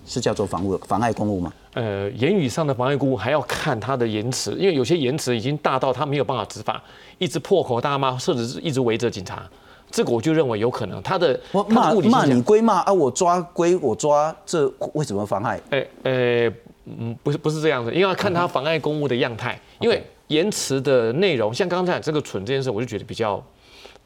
[0.06, 1.52] 是叫做妨误妨碍公务吗？
[1.72, 6.82] 呃，言语上的妨碍公务还要看他的言辞，因为有些言辞已经大到他没有办法执法，
[7.18, 9.48] 一直破口大骂，甚至是一直围着警察，
[9.90, 15.60] 这个我就认为有可能他的骂骂你归骂啊，我抓归我抓，这为什么妨碍？
[15.70, 16.52] 哎哎，
[16.84, 23.42] 嗯，不是不是这样子，因为要看他妨碍公务的样态，因为言辞的内容，像刚才这个蠢这件事，我就觉得比较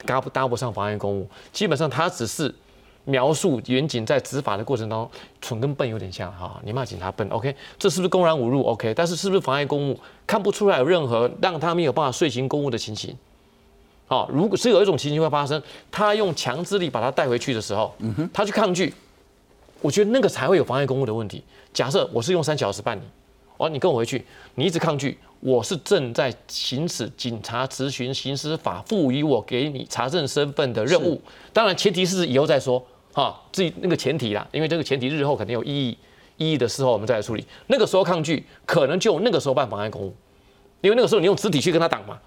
[0.07, 2.55] 搭不搭不上妨碍公务，基本上他只是。
[3.05, 9.99] 描述远景在执法的过程当中，蠢跟笨有点像哈，你骂警察笨，OK，这是不是公然侮辱？OK，但是是不是妨碍公务？
[10.25, 13.13] 看不出来有任何让他没有办法遂行公务的情形。
[14.07, 18.93] 好，如果是有一种情形会发生，他用强制力把他带回去的时候，嗯哼，他去抗拒，
[19.81, 21.43] 我觉得那个才会有妨碍公务的问题。
[21.73, 23.03] 假设我是用三小时办理，
[23.57, 31.21] 哦，你跟我回去，你一直抗拒，我是正在行使警察执行刑事法赋予我给你查证身份的任务，
[31.53, 32.85] 当然前提是以后再说。
[33.15, 35.99] 哈，至于那个前提啦，因为这个前提日后肯定有意义，
[36.39, 37.47] 意义的时候我们再来处理。
[37.67, 40.15] 那个时候抗拒，可能就那个时候办妨碍公务，
[40.81, 42.19] 因为那个时候你用肢体去跟他挡嘛，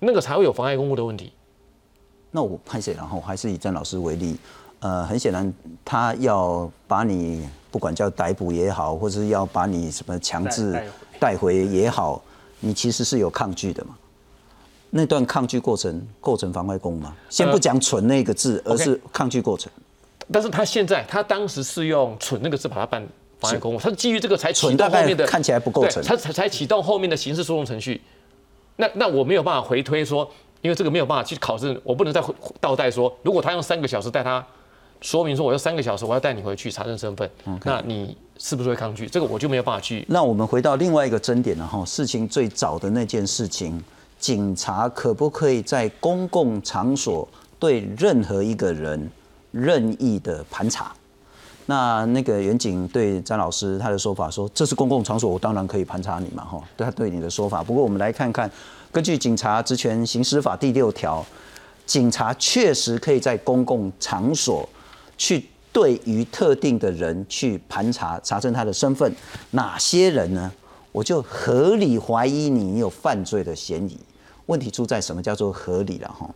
[0.00, 1.32] 那个才会有妨碍公务的问题。
[2.32, 4.36] 那我判写，然后还是以詹老师为例，
[4.80, 5.52] 呃，很显然
[5.84, 10.80] 他要把你不管叫逮捕也好，或者是要把你什么强制
[11.18, 12.22] 带回也好，
[12.60, 13.96] 你其实是有抗拒的嘛。
[14.90, 17.14] 那段抗拒过程构成妨碍公务吗？
[17.28, 19.70] 先不讲“蠢”那个字，而是抗拒过程。
[20.32, 23.06] 但是他现在，他当时是用“蠢”那个字把它办
[23.38, 28.00] 妨碍公务，他是基于这个才启动后面的，看起来不构成，他才才启动后面的刑事诉讼程序。
[28.80, 30.28] 那那我没有办法回推说
[30.62, 32.22] 因为这个没有办法去考证，我不能再
[32.60, 34.44] 倒带说，如果他用三个小时带他
[35.00, 37.30] 说明说我要三个小时，我要带你回去查证身份，
[37.64, 39.06] 那你是不是会抗拒？
[39.06, 40.04] 这个我就没有办法去。
[40.08, 43.82] 那我们回到另外一个争点了哈，事情最早的那件事情，
[44.18, 47.26] 警察可不可以在公共场所
[47.58, 49.10] 对任何一个人
[49.50, 50.92] 任意的盘查？
[51.70, 56.60] 那那个远警对詹老师他的说法说，这是公共场所，我当然可以盘查你嘛哈。
[56.76, 58.50] 对他对你的说法，不过我们来看看，
[58.90, 61.24] 根据《警察职权行使法》第六条，
[61.86, 64.68] 警察确实可以在公共场所。
[65.16, 69.14] 去对于特定的人去盘查查证他的身份，
[69.52, 70.50] 哪些人呢？
[70.90, 73.96] 我就合理怀疑你有犯罪的嫌疑。
[74.46, 76.28] 问题出在什么叫做合理了哈？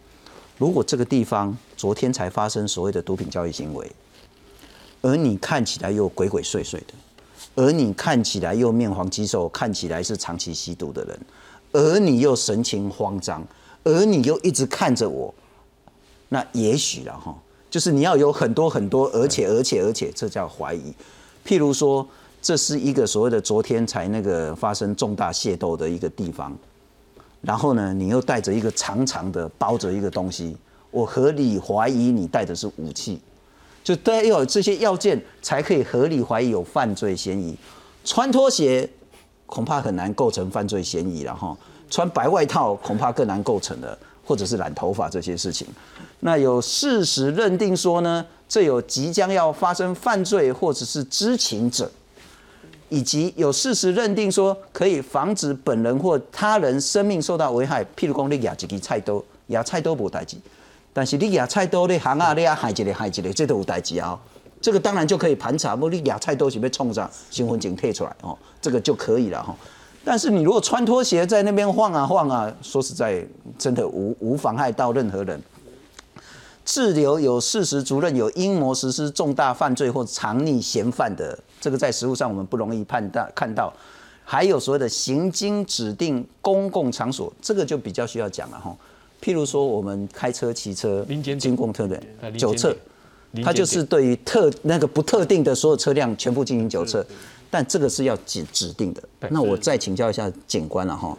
[0.58, 3.90] 如果这个地方昨天才发生所谓的毒品交易行为，
[5.04, 6.94] 而你看起来又鬼鬼祟祟的，
[7.56, 11.20] 而你看起来又面黄肌瘦，看起来是长期吸毒的人，
[11.72, 13.46] 而你又神情慌张，
[13.84, 15.32] 而你又一直看着我，
[16.30, 17.36] 那也许了哈。
[17.70, 20.94] 就是你要有很多很多，而且而且而且，这叫怀疑。
[21.44, 22.08] 譬如说，
[22.40, 26.56] 这是一个所谓的昨天才那个发生重大械斗的一个地方，
[27.42, 30.56] 然后呢，你又带着一个长长的包着一个东西，
[30.90, 33.20] 我合理怀疑你带的是武器，
[33.84, 37.56] 就都要有这些要件才可以合理怀疑有犯罪嫌疑。
[38.04, 38.88] 穿拖鞋
[39.46, 41.56] 恐怕很难构成犯罪嫌疑了哈，
[41.88, 43.96] 穿白外套恐怕更难构成了。
[44.26, 45.68] 或者是染头发这些事情，
[46.20, 51.92] 那有事实认定说呢，这有即将要发生犯罪或者是知情者，
[52.88, 57.84] 以及有事实认定说可以防止本人或他人生命受到危害。
[57.94, 60.38] 譬如讲，你压一支菜刀，压菜刀无代志，
[60.94, 64.18] 但是你野菜刀你行啊，你啊害一个害一个，这都有代志啊。
[64.62, 69.54] 这个当然就可以盘查，不你野菜刀是被冲上新闻警退出来哦，这个就可以了哈。
[70.02, 73.26] 但是你如果穿拖鞋在那边晃啊晃啊，说实在，
[73.58, 75.42] 真的无无妨害到任何人。
[76.64, 83.70] 滞留有事实主任有阴谋实施重大犯罪或藏匿嫌犯的，这个在实务上我们不容易判断看到。
[84.24, 88.74] 还有所谓的行经指定公共场所，这个就比较需要讲了哈。
[89.24, 91.06] 譬如说我们开车、骑车
[91.38, 91.98] 经过特定
[92.36, 92.76] 酒测，
[93.42, 97.04] 它就是对于特那个不特定的所有车辆全部进行酒测。
[97.50, 99.02] 但这个是要指指定的。
[99.30, 101.16] 那我再请教一下警官了哈。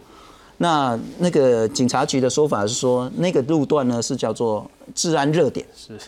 [0.58, 5.66] 那那个警察局的说法是说，那个路段呢是叫做治安热点。
[5.74, 5.98] 是。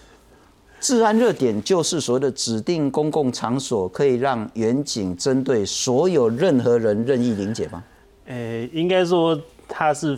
[0.81, 7.83] 治安热点就是所谓的指定公共场所，可以让远警针对所有任何人任意临检吗？
[8.27, 10.17] 诶，应该说它是，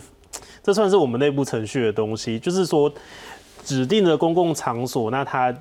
[0.63, 2.91] 这算是我们内部程序的东西，就是说
[3.63, 5.53] 指定的公共场所，那它。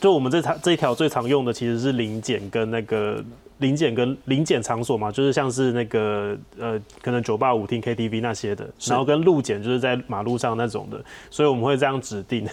[0.00, 3.22] 就我们这场这条最常用的其实是临检跟那个
[3.58, 10.98] 临检跟临检场所嘛，就是像是那个呃可能酒吧、舞厅、KTV 那些的，然后跟路检就是在马路上那种的，
[11.30, 12.48] 所以我们会这样指定。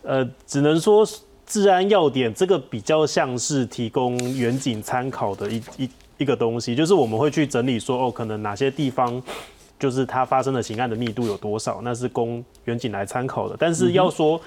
[0.00, 1.06] 呃，只能说
[1.44, 9.22] 治安要点这个比较像是提供远景参考的一一一个东西，就是我们会去整理说哦，可能哪些地方
[9.78, 13.56] 就是它发生的刑案的密度有多少，那是供远景来参考的。
[13.58, 14.40] 但是要说。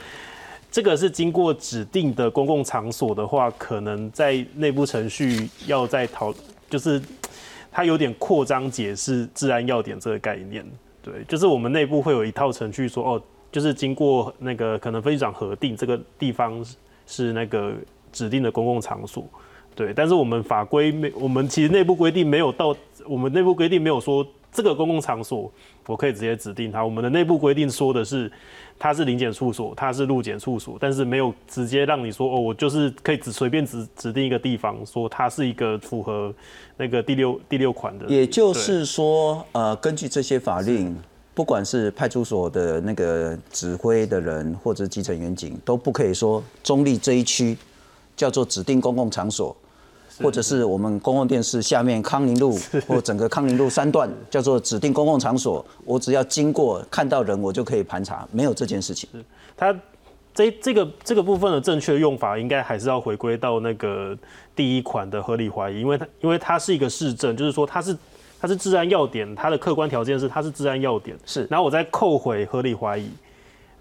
[0.74, 6.34] 这个是经过指定的公共场所的话，可能在内部程序要再讨，
[6.70, 7.02] 就是
[7.70, 10.65] 它有点扩张解释治安要点这个概念。
[11.04, 16.63] 对，就是我们内部会有一套程序说，哦，就是经过那个可能分局长核定，这个地方
[17.06, 17.74] 是那个
[18.13, 19.26] 指定的公共场所。
[19.76, 22.74] 对，但是我们法规没，我们其实内部规定没有到，
[23.06, 25.52] 我们内部规定没有说这个公共场所
[25.88, 26.84] 我可以直接指定它。
[26.84, 28.32] 我们的内部规定说的是。
[28.84, 36.34] 它是临检处所，它是路检处所，但是没有直接让你说哦，我就是可以只随便指指定一个地方，说它是一个符合
[36.78, 38.08] 那个第六第六款的。
[38.08, 40.98] 也就是说，呃，根据这些法令，
[41.36, 47.56] 不管是派出所的那个指挥的人，或者基层员警，都不可以说中立这一区
[48.15, 49.56] 叫做指定公共场所。
[50.22, 52.58] 或者是我们公共电视下面康宁路
[52.88, 59.10] 或整个康宁路三段叫做指定公共场所，我只要经过看到人，我就可以盘查，没有这件事情。
[59.58, 59.76] 它
[60.34, 64.17] 这这个这个部分的正确用法，应该还是要回归到那个
[64.56, 67.98] 第一款的合理怀疑，因为它因为它是一个市政，就是说它是
[68.40, 71.48] 它是治安要点，它的客观条件是它是治安要点，是。
[71.50, 73.10] 然后我再扣回合理怀疑，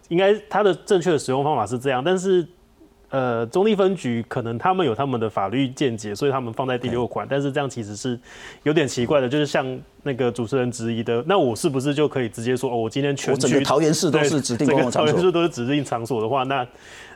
[0.09, 2.47] 应该它的正确的使用方法是这样，但是。
[3.11, 7.27] 呃，中立分局可能他们有他们的法律见解，所以他们放在第六款。
[7.29, 8.19] 但是这样其实是
[8.63, 9.67] 有点奇怪的，就是像
[10.05, 16.65] 那个主持人质疑的，那我是不是就可以直接说，哦，我今天全我整个桃园市都是指定公共场所桃园市都是指定场所的话，那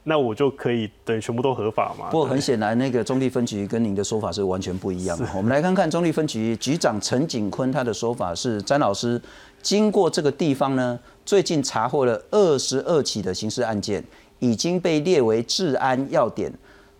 [0.02, 2.10] 那我就可以等于全部都合法嘛？
[2.10, 5.24] 不过很显然，那个中立分局跟您的说法是完全不一样的。
[5.36, 9.22] 我们来看看中立分局局长陈景坤他的说法是：詹老师
[9.62, 14.02] 经过这个地方呢，最近查获了二十二起的刑事案件。
[14.44, 16.52] 已经被列为治安要点。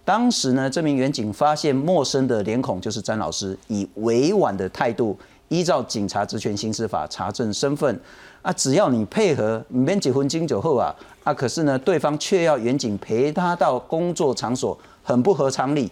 [0.02, 5.14] 当时呢，这名员警发现陌生的脸孔就是詹老师，以委婉的态度，
[5.48, 8.00] 依照警察职权行使法查证身份。
[8.40, 15.90] 啊，只要你配合，你免结婚敬酒后啊，啊，可是呢，对方却要远警陪他到工作场所，很不合常理。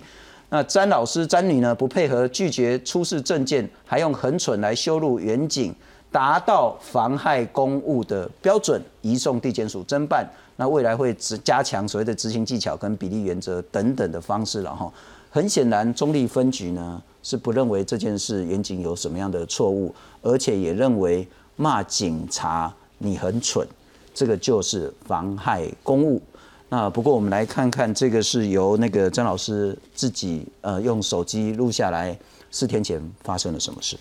[0.51, 5.75] 那詹老师、詹女呢，不配合，拒绝出示证件，还用很蠢来羞辱远警，
[6.11, 10.29] 达到妨害公务的标准，移送地检署侦办。
[10.63, 14.89] 那未来会执加强所谓的执行技巧跟比例原则等等的方式了哈。
[15.29, 19.93] 很显然，中立分局呢是不认为这件事远景有什么样的错误，
[20.23, 23.67] 而且也认为骂警察你很蠢，
[24.15, 26.23] 这个就是妨害公务。
[26.69, 32.17] 那不过我们来看看，这个是由那个张老师自己呃用手机录下来，
[32.53, 33.97] 四天前发生了什么事。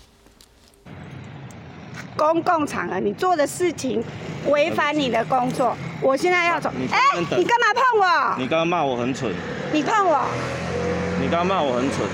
[2.22, 4.00] 公共场合你做的事情
[4.46, 6.70] 违反你的工作，我现在要走。
[6.92, 6.98] 哎，
[7.36, 8.36] 你干嘛碰我？
[8.38, 9.32] 你刚刚骂我很蠢。
[9.72, 10.20] 你碰我？
[11.20, 12.06] 你刚刚骂我很蠢。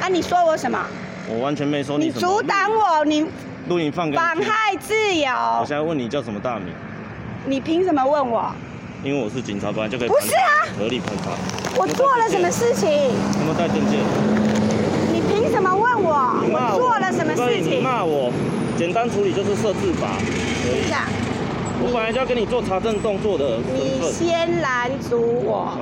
[0.00, 0.84] 啊，你说我什么？
[1.28, 2.06] 我完全没说你。
[2.06, 3.24] 你阻挡我，你
[3.68, 5.30] 录影放给妨害自由。
[5.30, 6.74] 我现在问你叫什么大名？
[7.46, 8.50] 你凭什么问我？
[9.04, 10.08] 因为我是警察，本来就可以。
[10.08, 10.66] 不是啊。
[10.76, 11.30] 合理判罚。
[11.76, 12.90] 我做了什么事情？
[12.90, 14.00] 有没有带证件？
[15.12, 16.34] 你凭什么问我？
[16.50, 17.80] 我做了什么事情？
[17.80, 18.32] 骂我。
[18.80, 20.08] 简单处理就是设置法，
[20.64, 21.02] 等一下。
[21.82, 23.58] 我本来就要跟你做查证动作的。
[23.74, 25.76] 你先拦阻我，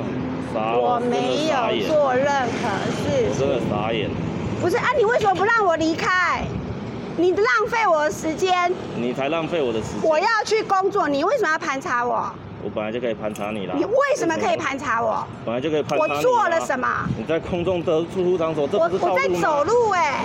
[0.53, 2.69] 我没有做任何
[2.99, 3.37] 事我。
[3.39, 4.11] 真的傻眼。
[4.61, 6.43] 不是啊，你为什么不让我离开？
[7.17, 8.75] 你浪费我的时间。
[8.97, 10.03] 你才浪费我的时间。
[10.03, 12.29] 我要去工作，你为什么要盘查我？
[12.65, 13.75] 我本来就可以盘查你了。
[13.79, 15.25] 你为什么可以盘查我？
[15.47, 16.89] 本来就可以盘查我做了什么？
[17.17, 20.25] 你在空中的出入场所，这不是我在走路哎。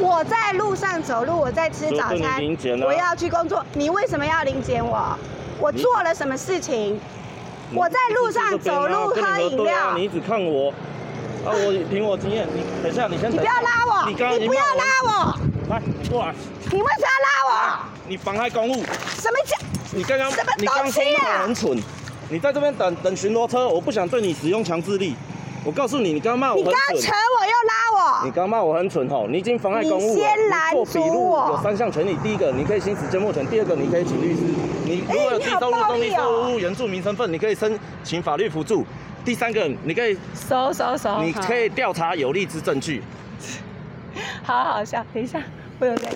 [0.00, 2.40] 我在路上走路，我在吃早餐，
[2.84, 3.64] 我要去工作。
[3.74, 5.18] 你为什么要临检我？
[5.58, 7.00] 我做了什么事情？
[7.74, 9.94] 我在路上走路喝饮料。
[9.96, 10.70] 你一直看我，
[11.44, 13.30] 啊，我凭我经验，你等一下，你先。
[13.30, 14.08] 你不要拉我！
[14.08, 14.14] 你
[14.46, 15.34] 不要拉我！
[15.68, 16.34] 来，过来。
[16.70, 17.78] 你为什么要拉我？
[18.06, 18.74] 你妨害公务。
[19.18, 19.56] 什么叫？
[19.90, 21.42] 你刚刚什么东西啊？
[21.42, 21.76] 很蠢。
[22.30, 25.16] 你在这边等等巡逻车，我不想对你使用强制力。
[25.64, 26.56] 我告诉你，你刚刚骂我。
[26.56, 28.24] 你刚扯我又拉我。
[28.24, 30.00] 你刚骂我很蠢吼，你已经妨碍公务了。
[30.00, 31.48] 你先拦住我。
[31.50, 34.40] 有三项权利，第一个你可以行使缄默权，第二个你可以请律师。
[34.84, 38.84] 你如果有低收入、中低收入原住民身份，你可以申请法律辅助。
[39.24, 40.16] 第三个你可以
[40.48, 43.02] 收收收，你可以调查有利之证据。
[44.42, 45.42] 好好笑，等一下
[45.78, 46.10] 我有在。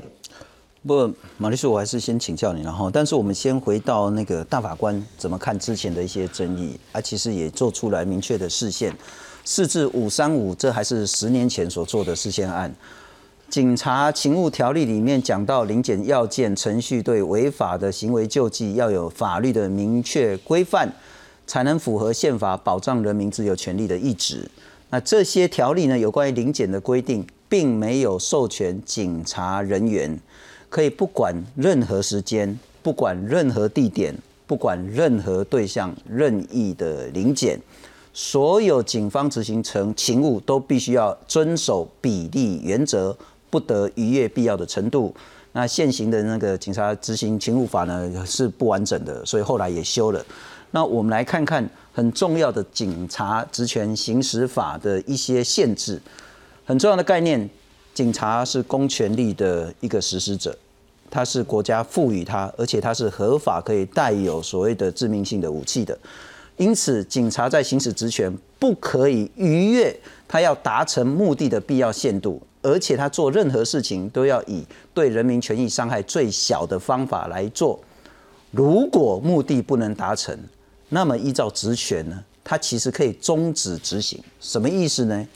[0.87, 8.93] 不过马律师，我还是先请教你，然后，但是我们先回到那个大法官怎么看之前的一些争议，啊，其实也做出来明确的视线。
[9.45, 12.73] 四至五三五，这还是十年前所做的事件案。
[13.49, 20.91] 警察勤务条例里面讲到临检要件程序，对违法的行为救济要有法律的明确规范，
[21.47, 24.51] 才能符合宪法保障人民自由权利的意志。
[24.89, 30.19] 那这些条例呢，有关于临检的规定，并没有授权警察人员
[30.71, 34.15] 可以不管任何时间、不管任何地点、
[34.47, 37.61] 不管任何对象任意的临检。
[38.13, 43.17] 所有警方执行成勤务都必须要遵守比例原则，
[43.49, 45.15] 不得逾越必要的程度。
[45.53, 50.25] 那现行的那个警察执行勤务法呢是不完整的，所以后来也修了。
[50.71, 56.01] 那我们来看看很重要的警察职权行使法的一些限制。
[56.65, 57.49] 很重要的概念，
[57.93, 60.57] 警察是公权力的一个实施者，
[61.11, 65.99] 他是国家赋予他，而且他是合法可以带有所谓的致命性的武器的。
[66.59, 69.99] 因此，警察在行使职权不可以逾越
[70.29, 77.81] 他要达成目的的必要限度，而且他做任何事情都要以对人民权益伤害最小的方法来做。
[78.51, 80.39] 如果目的不能达成，
[80.91, 84.23] 那么依照职权呢，他其实可以终止执行。
[84.39, 85.27] 什么意思呢？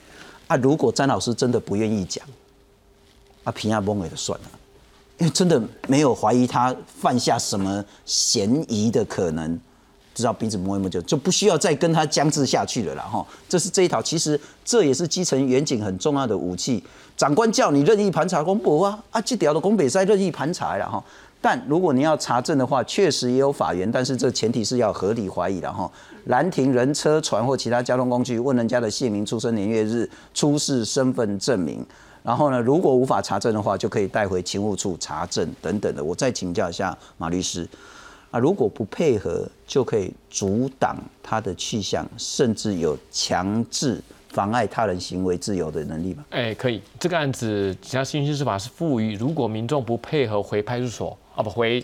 [0.47, 2.23] 啊，如果詹老师真的不愿意讲，
[3.43, 4.45] 啊，平亚崩也就算了，
[5.17, 9.59] 因为真的没有怀疑他犯下什么嫌疑的可能。
[10.17, 16.83] 知道鼻子摸一摸就就不需要再跟他僵持下去了啦哈，这是这一套，其实这也是基层远景很重要的武器。
[17.15, 21.03] 长官叫你任意盘查公博啊啊，这条的公北赛任意盘查了哈，
[21.39, 25.89] 但如果你要查证的话，确实也有法源，但是这前提是要合理怀疑的哈。
[26.25, 31.85] 拦停人车、船或其他交通工具，问人家的姓名、出生年月日、出示身份证明，
[32.21, 36.03] 然后呢，如果无法查证的话，就可以带回勤务处查证等等的。
[36.03, 37.65] 我再请教一下马律师
[38.31, 46.25] 啊，如果不配合，就可以阻挡他的去向，甚至有强制妨碍他人行为自由的能力吗？
[46.31, 46.81] 哎，可以。
[46.99, 51.83] 这个案子，警察刑事司法是赋予，如果民众不配合回派出所啊，不回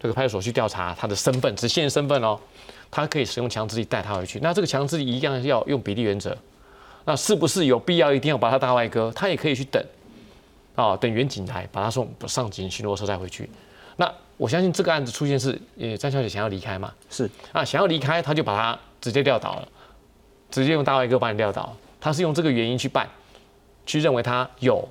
[0.00, 2.38] 这个派出所去调查他的身份，只限身份哦。
[2.90, 6.36] 他可以使用强制力带他回去，那这个强制力一样要用比例原则。
[7.04, 9.12] 那是不是有必要一定要把他大外哥？
[9.14, 9.84] 他也可以去等，
[10.74, 13.50] 啊，等原警来把他送上警巡逻车再回去。
[13.96, 16.92] 那我相信这个案子出现是，呃，张小姐想要离开嘛？
[17.08, 19.68] 是啊，想要离开，他就把他直接撂倒了，
[20.50, 21.74] 直接用大外哥把你撂倒。
[22.00, 23.08] 他是用这个原因去办，
[23.86, 24.86] 去认为他有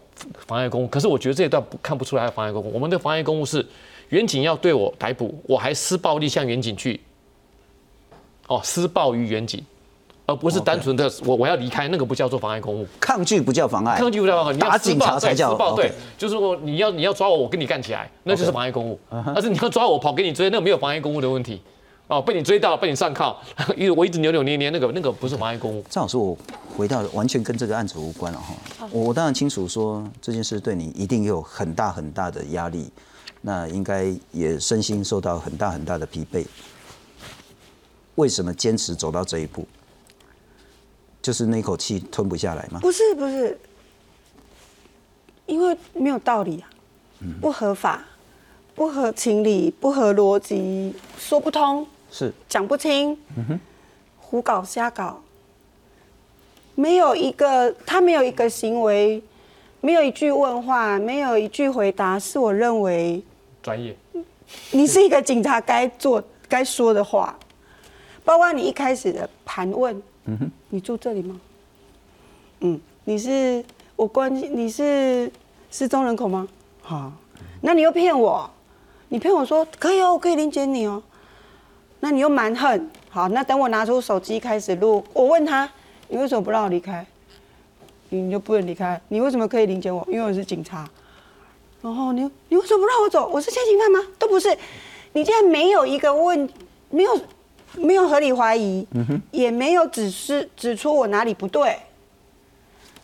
[0.47, 0.87] 妨碍公务。
[0.87, 2.71] 可是我觉得这一段不看不出来妨碍公务。
[2.73, 3.63] 我们的妨碍公务是，
[4.09, 6.99] 远景要对我逮捕，我还施暴力向远景去。
[8.47, 9.63] 哦，施暴于远景，
[10.33, 18.99] 而不是单纯的我我要离开，那个不叫做妨碍公务，抗拒不叫妨碍，抗拒不叫妨碍，你打警察才叫施暴，对，就是说你要你要抓我，我跟你干起来，那就是妨碍公务。
[19.09, 21.61] 但是你要抓我跑给你追，那个没有妨碍公务的问题。
[22.07, 23.35] 哦，被你追到，被你上铐，
[23.77, 25.83] 因为我一直扭扭捏捏，那个那个不是妨碍公务。
[25.89, 26.37] 张老师，我
[26.75, 28.87] 回到完全跟这个案子无关了哈。
[28.91, 32.91] 我当然清楚说这件事对你一定有很大很大的压力，
[33.41, 36.45] 那应该也身心受到很大很大的疲惫。
[38.15, 39.65] 为什么坚持走到这一步？
[41.23, 42.81] 就是那口气吞不下来吗？
[42.81, 43.57] 不是不是，
[45.45, 46.67] 因为没有道理啊，
[47.39, 48.03] 不合法，
[48.75, 52.33] 不合情理，不合逻辑，说不通，是。
[52.49, 53.59] 讲不清，嗯哼，
[54.17, 55.23] 胡搞瞎搞，
[56.75, 59.23] 没有一个他没有一个行为，
[59.79, 63.23] 没有一句问话，没有一句回答，是我认为
[63.61, 63.95] 专业，
[64.71, 67.33] 你是一个警察该做该说的话。
[68.25, 71.39] 包括你一开始的盘问，嗯哼，你住这里吗？
[72.61, 73.63] 嗯，你是
[73.95, 75.29] 我关你是
[75.69, 76.47] 失踪人口吗？
[76.81, 77.11] 好，
[77.61, 78.49] 那你又骗我，
[79.09, 81.03] 你骗我说可以哦，我可以理解你哦，
[81.99, 85.69] 那你又蛮横，好，那等我拿出手机开始录，我问他，
[86.07, 87.05] 你为什么不让我离开？
[88.09, 89.01] 你就不能离开？
[89.09, 90.07] 你为什么可以理解我？
[90.09, 90.89] 因为我是警察。
[91.81, 93.27] 然后你你为什么不让我走？
[93.27, 93.99] 我是先行犯吗？
[94.17, 94.57] 都不是，
[95.11, 96.49] 你竟然没有一个问，
[96.89, 97.19] 没有。
[97.75, 98.87] 没有合理怀疑，
[99.31, 101.77] 也没有指示指出我哪里不对，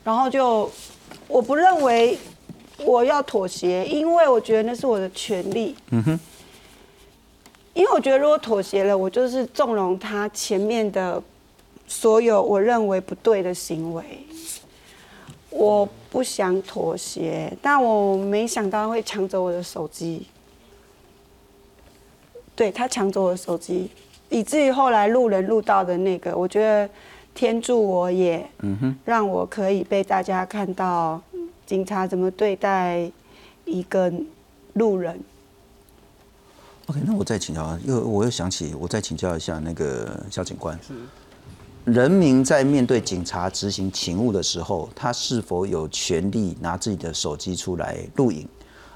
[0.04, 0.70] 然后就
[1.28, 2.18] 我不认为
[2.86, 5.76] 我要妥协，因为我觉得那是我的权利。
[5.92, 6.20] 嗯哼，
[7.74, 11.22] 因为我觉得如果妥协了，我就是纵容他前面的
[11.88, 14.04] 所有我认为不对的行为。
[15.50, 20.28] 我不想妥协，但我没想到会抢走我的手机。
[22.56, 23.90] 对他抢走我的手机。
[24.30, 26.90] 以至于后来路人录到的那个，我觉得
[27.34, 31.22] 天助我也，嗯哼让我可以被大家看到
[31.66, 33.12] 警察怎么对待
[33.66, 34.12] 一个
[34.74, 35.20] 路人。
[36.88, 40.94] OK，那我再请教，又我又想起，我再请教一下那个小警官，是
[41.92, 48.48] 人民在面对警察执行勤务的时候，他是否有权利拿自己的手机出来录影？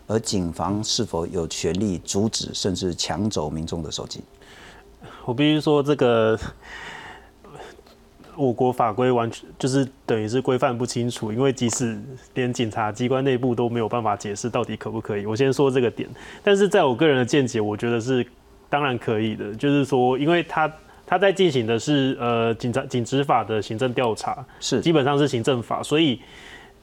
[0.05, 4.21] 而警方是否有权利阻止甚至抢走民众的手机？
[5.25, 6.37] 我必须说，这个
[8.35, 11.97] 我国法规完全就是等于是规范不清楚，因为即使
[12.33, 15.25] 连警察机关内部都没有办法解释到底可不可以。
[15.25, 16.09] 我先说这个点，
[16.43, 18.25] 但是在我个人的见解，我觉得是
[18.69, 19.53] 当然可以的。
[19.55, 20.71] 就是说，因为他
[21.05, 26.19] 他在进行的是呃警察警执法的行政调查，是基本上是行政法，所以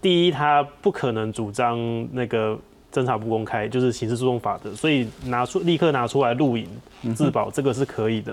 [0.00, 2.58] 第一他不可能主张那个。
[2.92, 6.66] 侦查不公开就是刑事诉讼法的，所以拿出立刻拿出来录影
[7.14, 8.32] 自保，这个是可以的。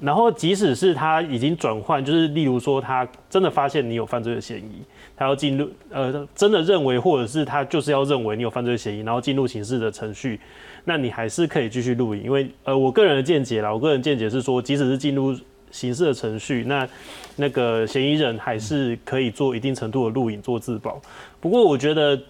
[0.00, 4.82] 然后即使是他已经转换，就是例如说他真的发现你有犯罪的嫌疑，
[5.16, 10.40] 他要进入呃真的认为，或者是他就是要认为你有犯罪嫌疑，然后进入刑事的程序，
[10.84, 12.24] 那你还是可以继续录影。
[12.24, 15.38] 因为呃我个人的见解啦，我个人见解是说，即使是进入
[15.70, 16.88] 刑事的程序，那
[17.36, 21.00] 那个嫌疑人还是可以做一定程度的录影做自保。
[21.40, 22.20] 不过我觉得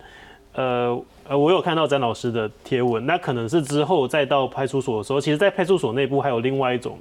[0.55, 1.03] 呃。
[1.25, 6.99] 呃，我有看到詹老师的贴文，那可能是之后再到派出所的时候，其实，在派出所内部还有另外一种，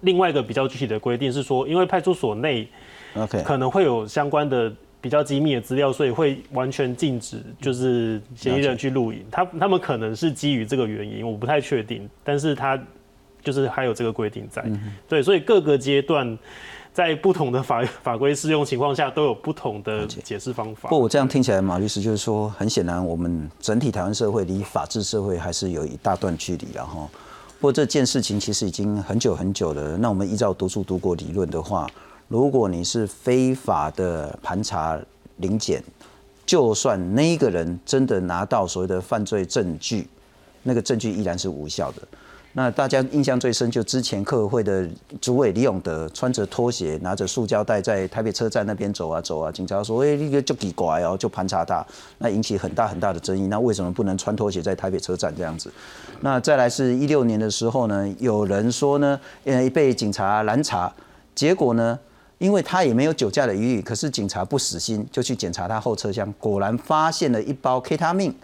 [0.00, 2.68] 另外一个比较具体的规定是说，因为派出所内
[3.14, 9.24] ，OK，可能会有相关的比较机密的资料，所以会完全禁止就是嫌疑人去录影。
[9.30, 12.76] 他他们可能是基于这个原因，我不太确定，但是他
[13.44, 14.64] 就是还有这个规定在，
[15.08, 16.36] 对，所以各个阶段。
[17.00, 20.82] 在不同的法法规适用情况下，都有不同的解释方法。
[20.82, 27.08] 不过我这样听起来，马律师就是说，很显然我们整体台湾社会离法治社会还是有一大段距离了哈。
[27.58, 29.96] 不过这件事情其实已经很久很久了。
[29.96, 31.88] 那我们依照读书读过理论的话，
[32.28, 35.00] 如果你是非法的盘查
[35.38, 35.82] 临检，
[36.44, 40.06] 就算那一个人真的拿到所谓的犯罪证据，
[40.62, 42.02] 那个证据依然是无效的。
[42.52, 44.84] 那大家印象最深，就之前客委会的
[45.20, 51.86] 主委李永德穿着拖鞋，拿着塑胶袋在台北车站那边走啊走啊，警察说：“哎，那个就奇怪哦，就盘查他。”
[52.18, 53.46] 那引起很大很大的争议。
[53.46, 55.70] 那为什么不能穿拖鞋在台北车站这样子？
[56.22, 60.92] 那再来是一六年的时候呢，有人说呢，呃，被警察拦查，
[61.36, 61.96] 结果呢，
[62.38, 68.34] 因为他也没有酒驾的疑虑，可是警察不死心，就去检查他后车厢，果然发现了一包 K 他命。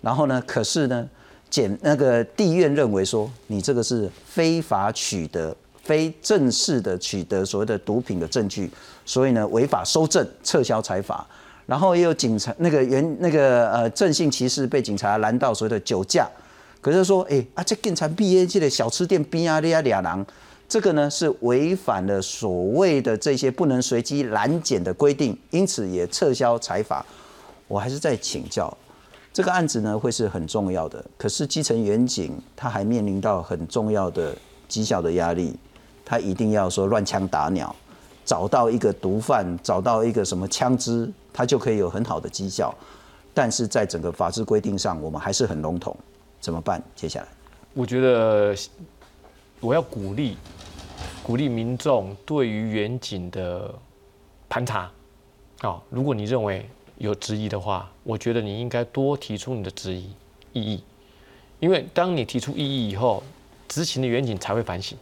[0.00, 1.08] 然后呢，可是呢？
[1.48, 8.70] 检那个地院认为说，你这个是非法取得、非正式的取得所谓的毒品的证据，
[9.04, 11.26] 所以呢违法收证，撤销财法。
[11.66, 16.28] 然后也有警察那个原那个呃正性骑士被警察拦到所谓的酒驾，
[16.80, 20.26] 可是说哎啊这警察毕业这个小吃店边啊俩俩人，
[20.68, 27.04] 这个呢是违反了所谓的这些不能随机拦检的规定，因此也撤销财法。
[27.66, 28.76] 我还是在请教。
[29.36, 34.34] 这个案子呢会是很重要的，可是基层远警他还面临到很重要的
[34.66, 35.54] 绩效的压力，
[36.06, 37.76] 他一定要说乱枪打鸟，
[38.24, 42.74] 找到一个毒贩，找到一个什么枪支，他就可以有很好的绩效。
[43.34, 45.94] 但是在整个法制规定上，我们还是很笼统，
[46.40, 46.82] 怎么办？
[46.94, 47.28] 接下来，
[47.74, 48.56] 我觉得
[49.60, 50.38] 我要鼓励
[51.22, 53.70] 鼓励民众对于远景的
[54.48, 54.90] 盘查，
[55.60, 56.66] 啊，如果你认为。
[56.98, 60.10] 有质疑的话，我觉得你应该多提出你的质疑
[60.52, 60.82] 异议，
[61.60, 63.22] 因为当你提出异议以后，
[63.68, 64.96] 执行的远景才会反省，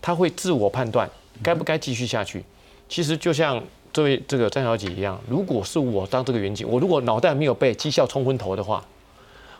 [0.00, 1.10] 他会自我判断
[1.42, 2.44] 该不该继续下去。
[2.88, 3.62] 其实就像
[3.92, 8.84] 这位这个张小姐一样，如果是我当这个远景，我如果脑袋没有被绩效冲昏头的话，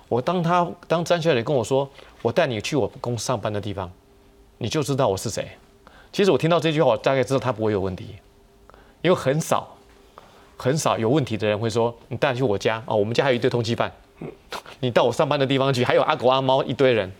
[0.08, 1.88] 我当他当张小姐跟我说，
[2.22, 3.90] 我带你去我公司上班的地方，
[4.58, 5.48] 你就知道我是谁。
[6.12, 8.14] 其实我听到这句话，我大概知道他不会有问题，
[9.02, 9.73] 因为很少。
[10.64, 13.92] 很少有问题的人会说：“你带去我家哦，我们家还有一堆通缉犯，
[14.80, 17.12] 你到我上班的地方去，还有阿狗阿猫一堆人，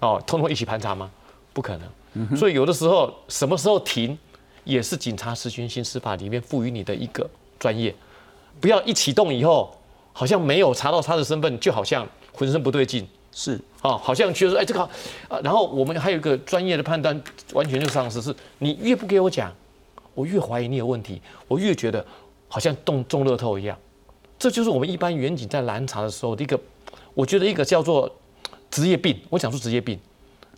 [0.00, 1.08] 哦，通通一起盘查吗？
[1.52, 2.36] 不可能。
[2.36, 4.18] 所以有的时候，什么时候停，
[4.64, 7.94] 也是警察实行刑事法里面赋予你的一个专业。
[8.60, 9.72] 不要一启动以后，
[10.12, 13.06] 好像没有查到他的身份，就好像浑身不对劲。
[13.30, 14.80] 是啊，好像觉得说，哎，这个
[15.28, 18.20] 啊，然后我们还有一个专业的判断，完全就丧失。
[18.20, 19.52] 是你越不给我讲，
[20.14, 22.04] 我越怀疑你有问题，我越觉得。
[22.48, 23.76] 好像中中乐透一样，
[24.38, 26.58] 这就是我们一般远景在拦查的时候的一个，
[27.14, 28.10] 我觉得一个叫做
[28.70, 29.18] 职业病。
[29.28, 29.98] 我讲出职业病，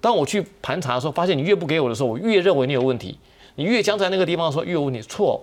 [0.01, 3.19] 当我去盘查的时候，发现你越不给我的时候，我越认为你有问题。
[3.57, 5.01] 你越僵在那个地方的时候，越有问题。
[5.03, 5.43] 错，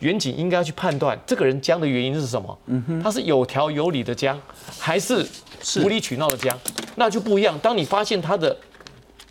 [0.00, 2.58] 远景应该去判断这个人僵的原因是什么。
[2.66, 4.40] 嗯哼，他是有条有理的僵，
[4.78, 5.26] 还是
[5.82, 6.56] 无理取闹的僵？
[6.94, 7.58] 那就不一样。
[7.58, 8.56] 当你发现他的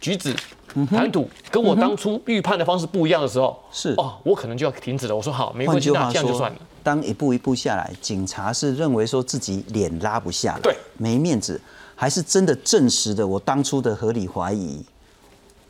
[0.02, 0.36] 举止。
[0.88, 5.16] 谈吐跟我当初预判的方式不一样的时候，是哦，我可能就要停止了。
[5.16, 6.58] 我说好，没关系，那这样就算了。
[6.84, 11.60] 当一步一步下来，警察是认为说自己脸拉不下来，对，没面子，
[11.96, 14.84] 还是真的证实的我当初的合理怀疑？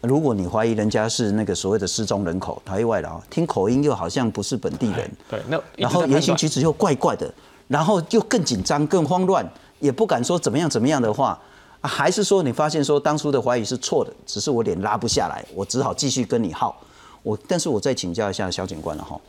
[0.02, 7.34] 如果你怀疑人家是那个所谓的失踪人口、逃逸外劳，听口音又好像不是本地人，对，那然后言行举止又怪怪的，
[7.68, 9.48] 然后又更紧张、更慌乱，
[9.80, 11.40] 也不敢说怎么样怎么样的话。
[11.86, 16.76] 还是说你发现说当初的怀疑是错的，只是我脸拉不下来，我只好继续跟你耗。
[17.24, 19.20] 我，但是我再请教一下小警官了哈，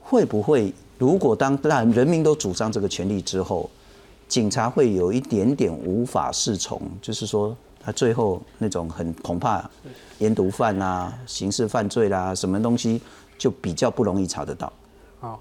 [0.00, 3.70] 会不会如果当然人民都主张这个权利之后，
[4.28, 9.68] 警察会有一点点无法适从，就是说他最后那种很恐怕
[10.18, 13.00] 烟毒犯啦、刑事犯罪啦，什么东西
[13.38, 14.72] 就比较不容易查得到。
[15.20, 15.40] 好。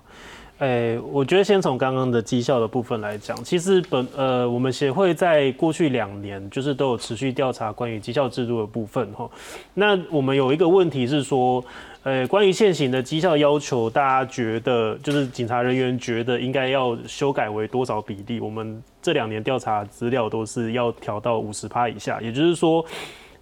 [0.59, 9.29] 诶，我觉得先从刚刚的绩效的部分来讲，其实本呃，我们协会在过去两年就是都有持续调查关于绩效制度的部分哈。
[9.73, 11.63] 那我们有一个问题是说，
[12.03, 18.41] 呃，关于现行的绩效要求，大家觉得就是警察人员觉得应该要修改为多少比例？
[18.41, 22.83] 我们这两年调查资料都是要调到五十趴以下，也就是说，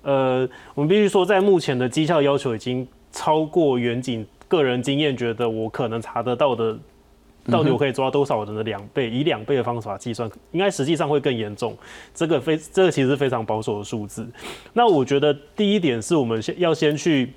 [0.04, 6.78] 呃，我们必须说，在目前的绩效要求已经超过远景个人经验觉得我可能查得到的。
[7.50, 9.10] 到底我可以抓多少人的两倍？
[9.10, 11.78] 以两倍的方法计算，应该实际上会更严重。
[12.14, 14.28] 这个非这个其实非常保守的数字。
[14.74, 17.32] 那我觉得第一点是我们先要先去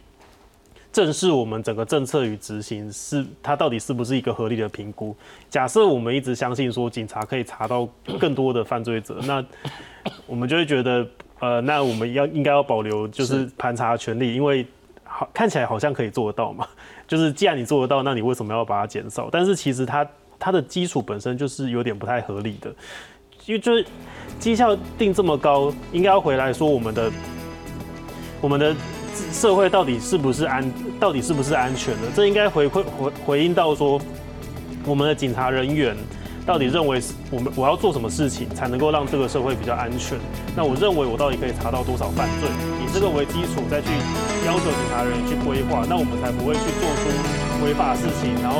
[0.92, 5.14] 正视我们整个政策与执行是它到底是不是一个合理的评估。
[5.48, 7.88] 假设我们一直相信说警察可以查到
[8.18, 9.44] 更多的犯罪者，那
[10.26, 11.06] 我们就会觉得
[11.38, 14.66] 呃，那我们要应该要保留就是盘查权利，因为。
[15.12, 16.66] 好看起来好像可以做得到嘛，
[17.08, 19.28] 就是既然你做得到，那你为什么要把它减少？
[19.30, 20.06] 但是其实它
[20.38, 22.72] 它的基础本身就是有点不太合理的，
[23.44, 23.84] 因为就是
[24.38, 27.10] 绩效定这么高，应该要回来说我们的
[28.40, 28.74] 我们的
[29.32, 32.08] 社会到底是不是安，到底是不是安全的？
[32.14, 34.00] 这应该回馈回回应到说
[34.86, 35.96] 我们的警察人员。
[36.50, 40.18] 到底认为我们我要做什么事情才能够让这个社会比较安全？
[40.58, 42.50] 那我认为我到底可以查到多少犯罪？
[42.82, 43.86] 以这个为基础再去
[44.42, 48.58] 要求警察人员去规划，那我们才不会去做出违法的事情，然后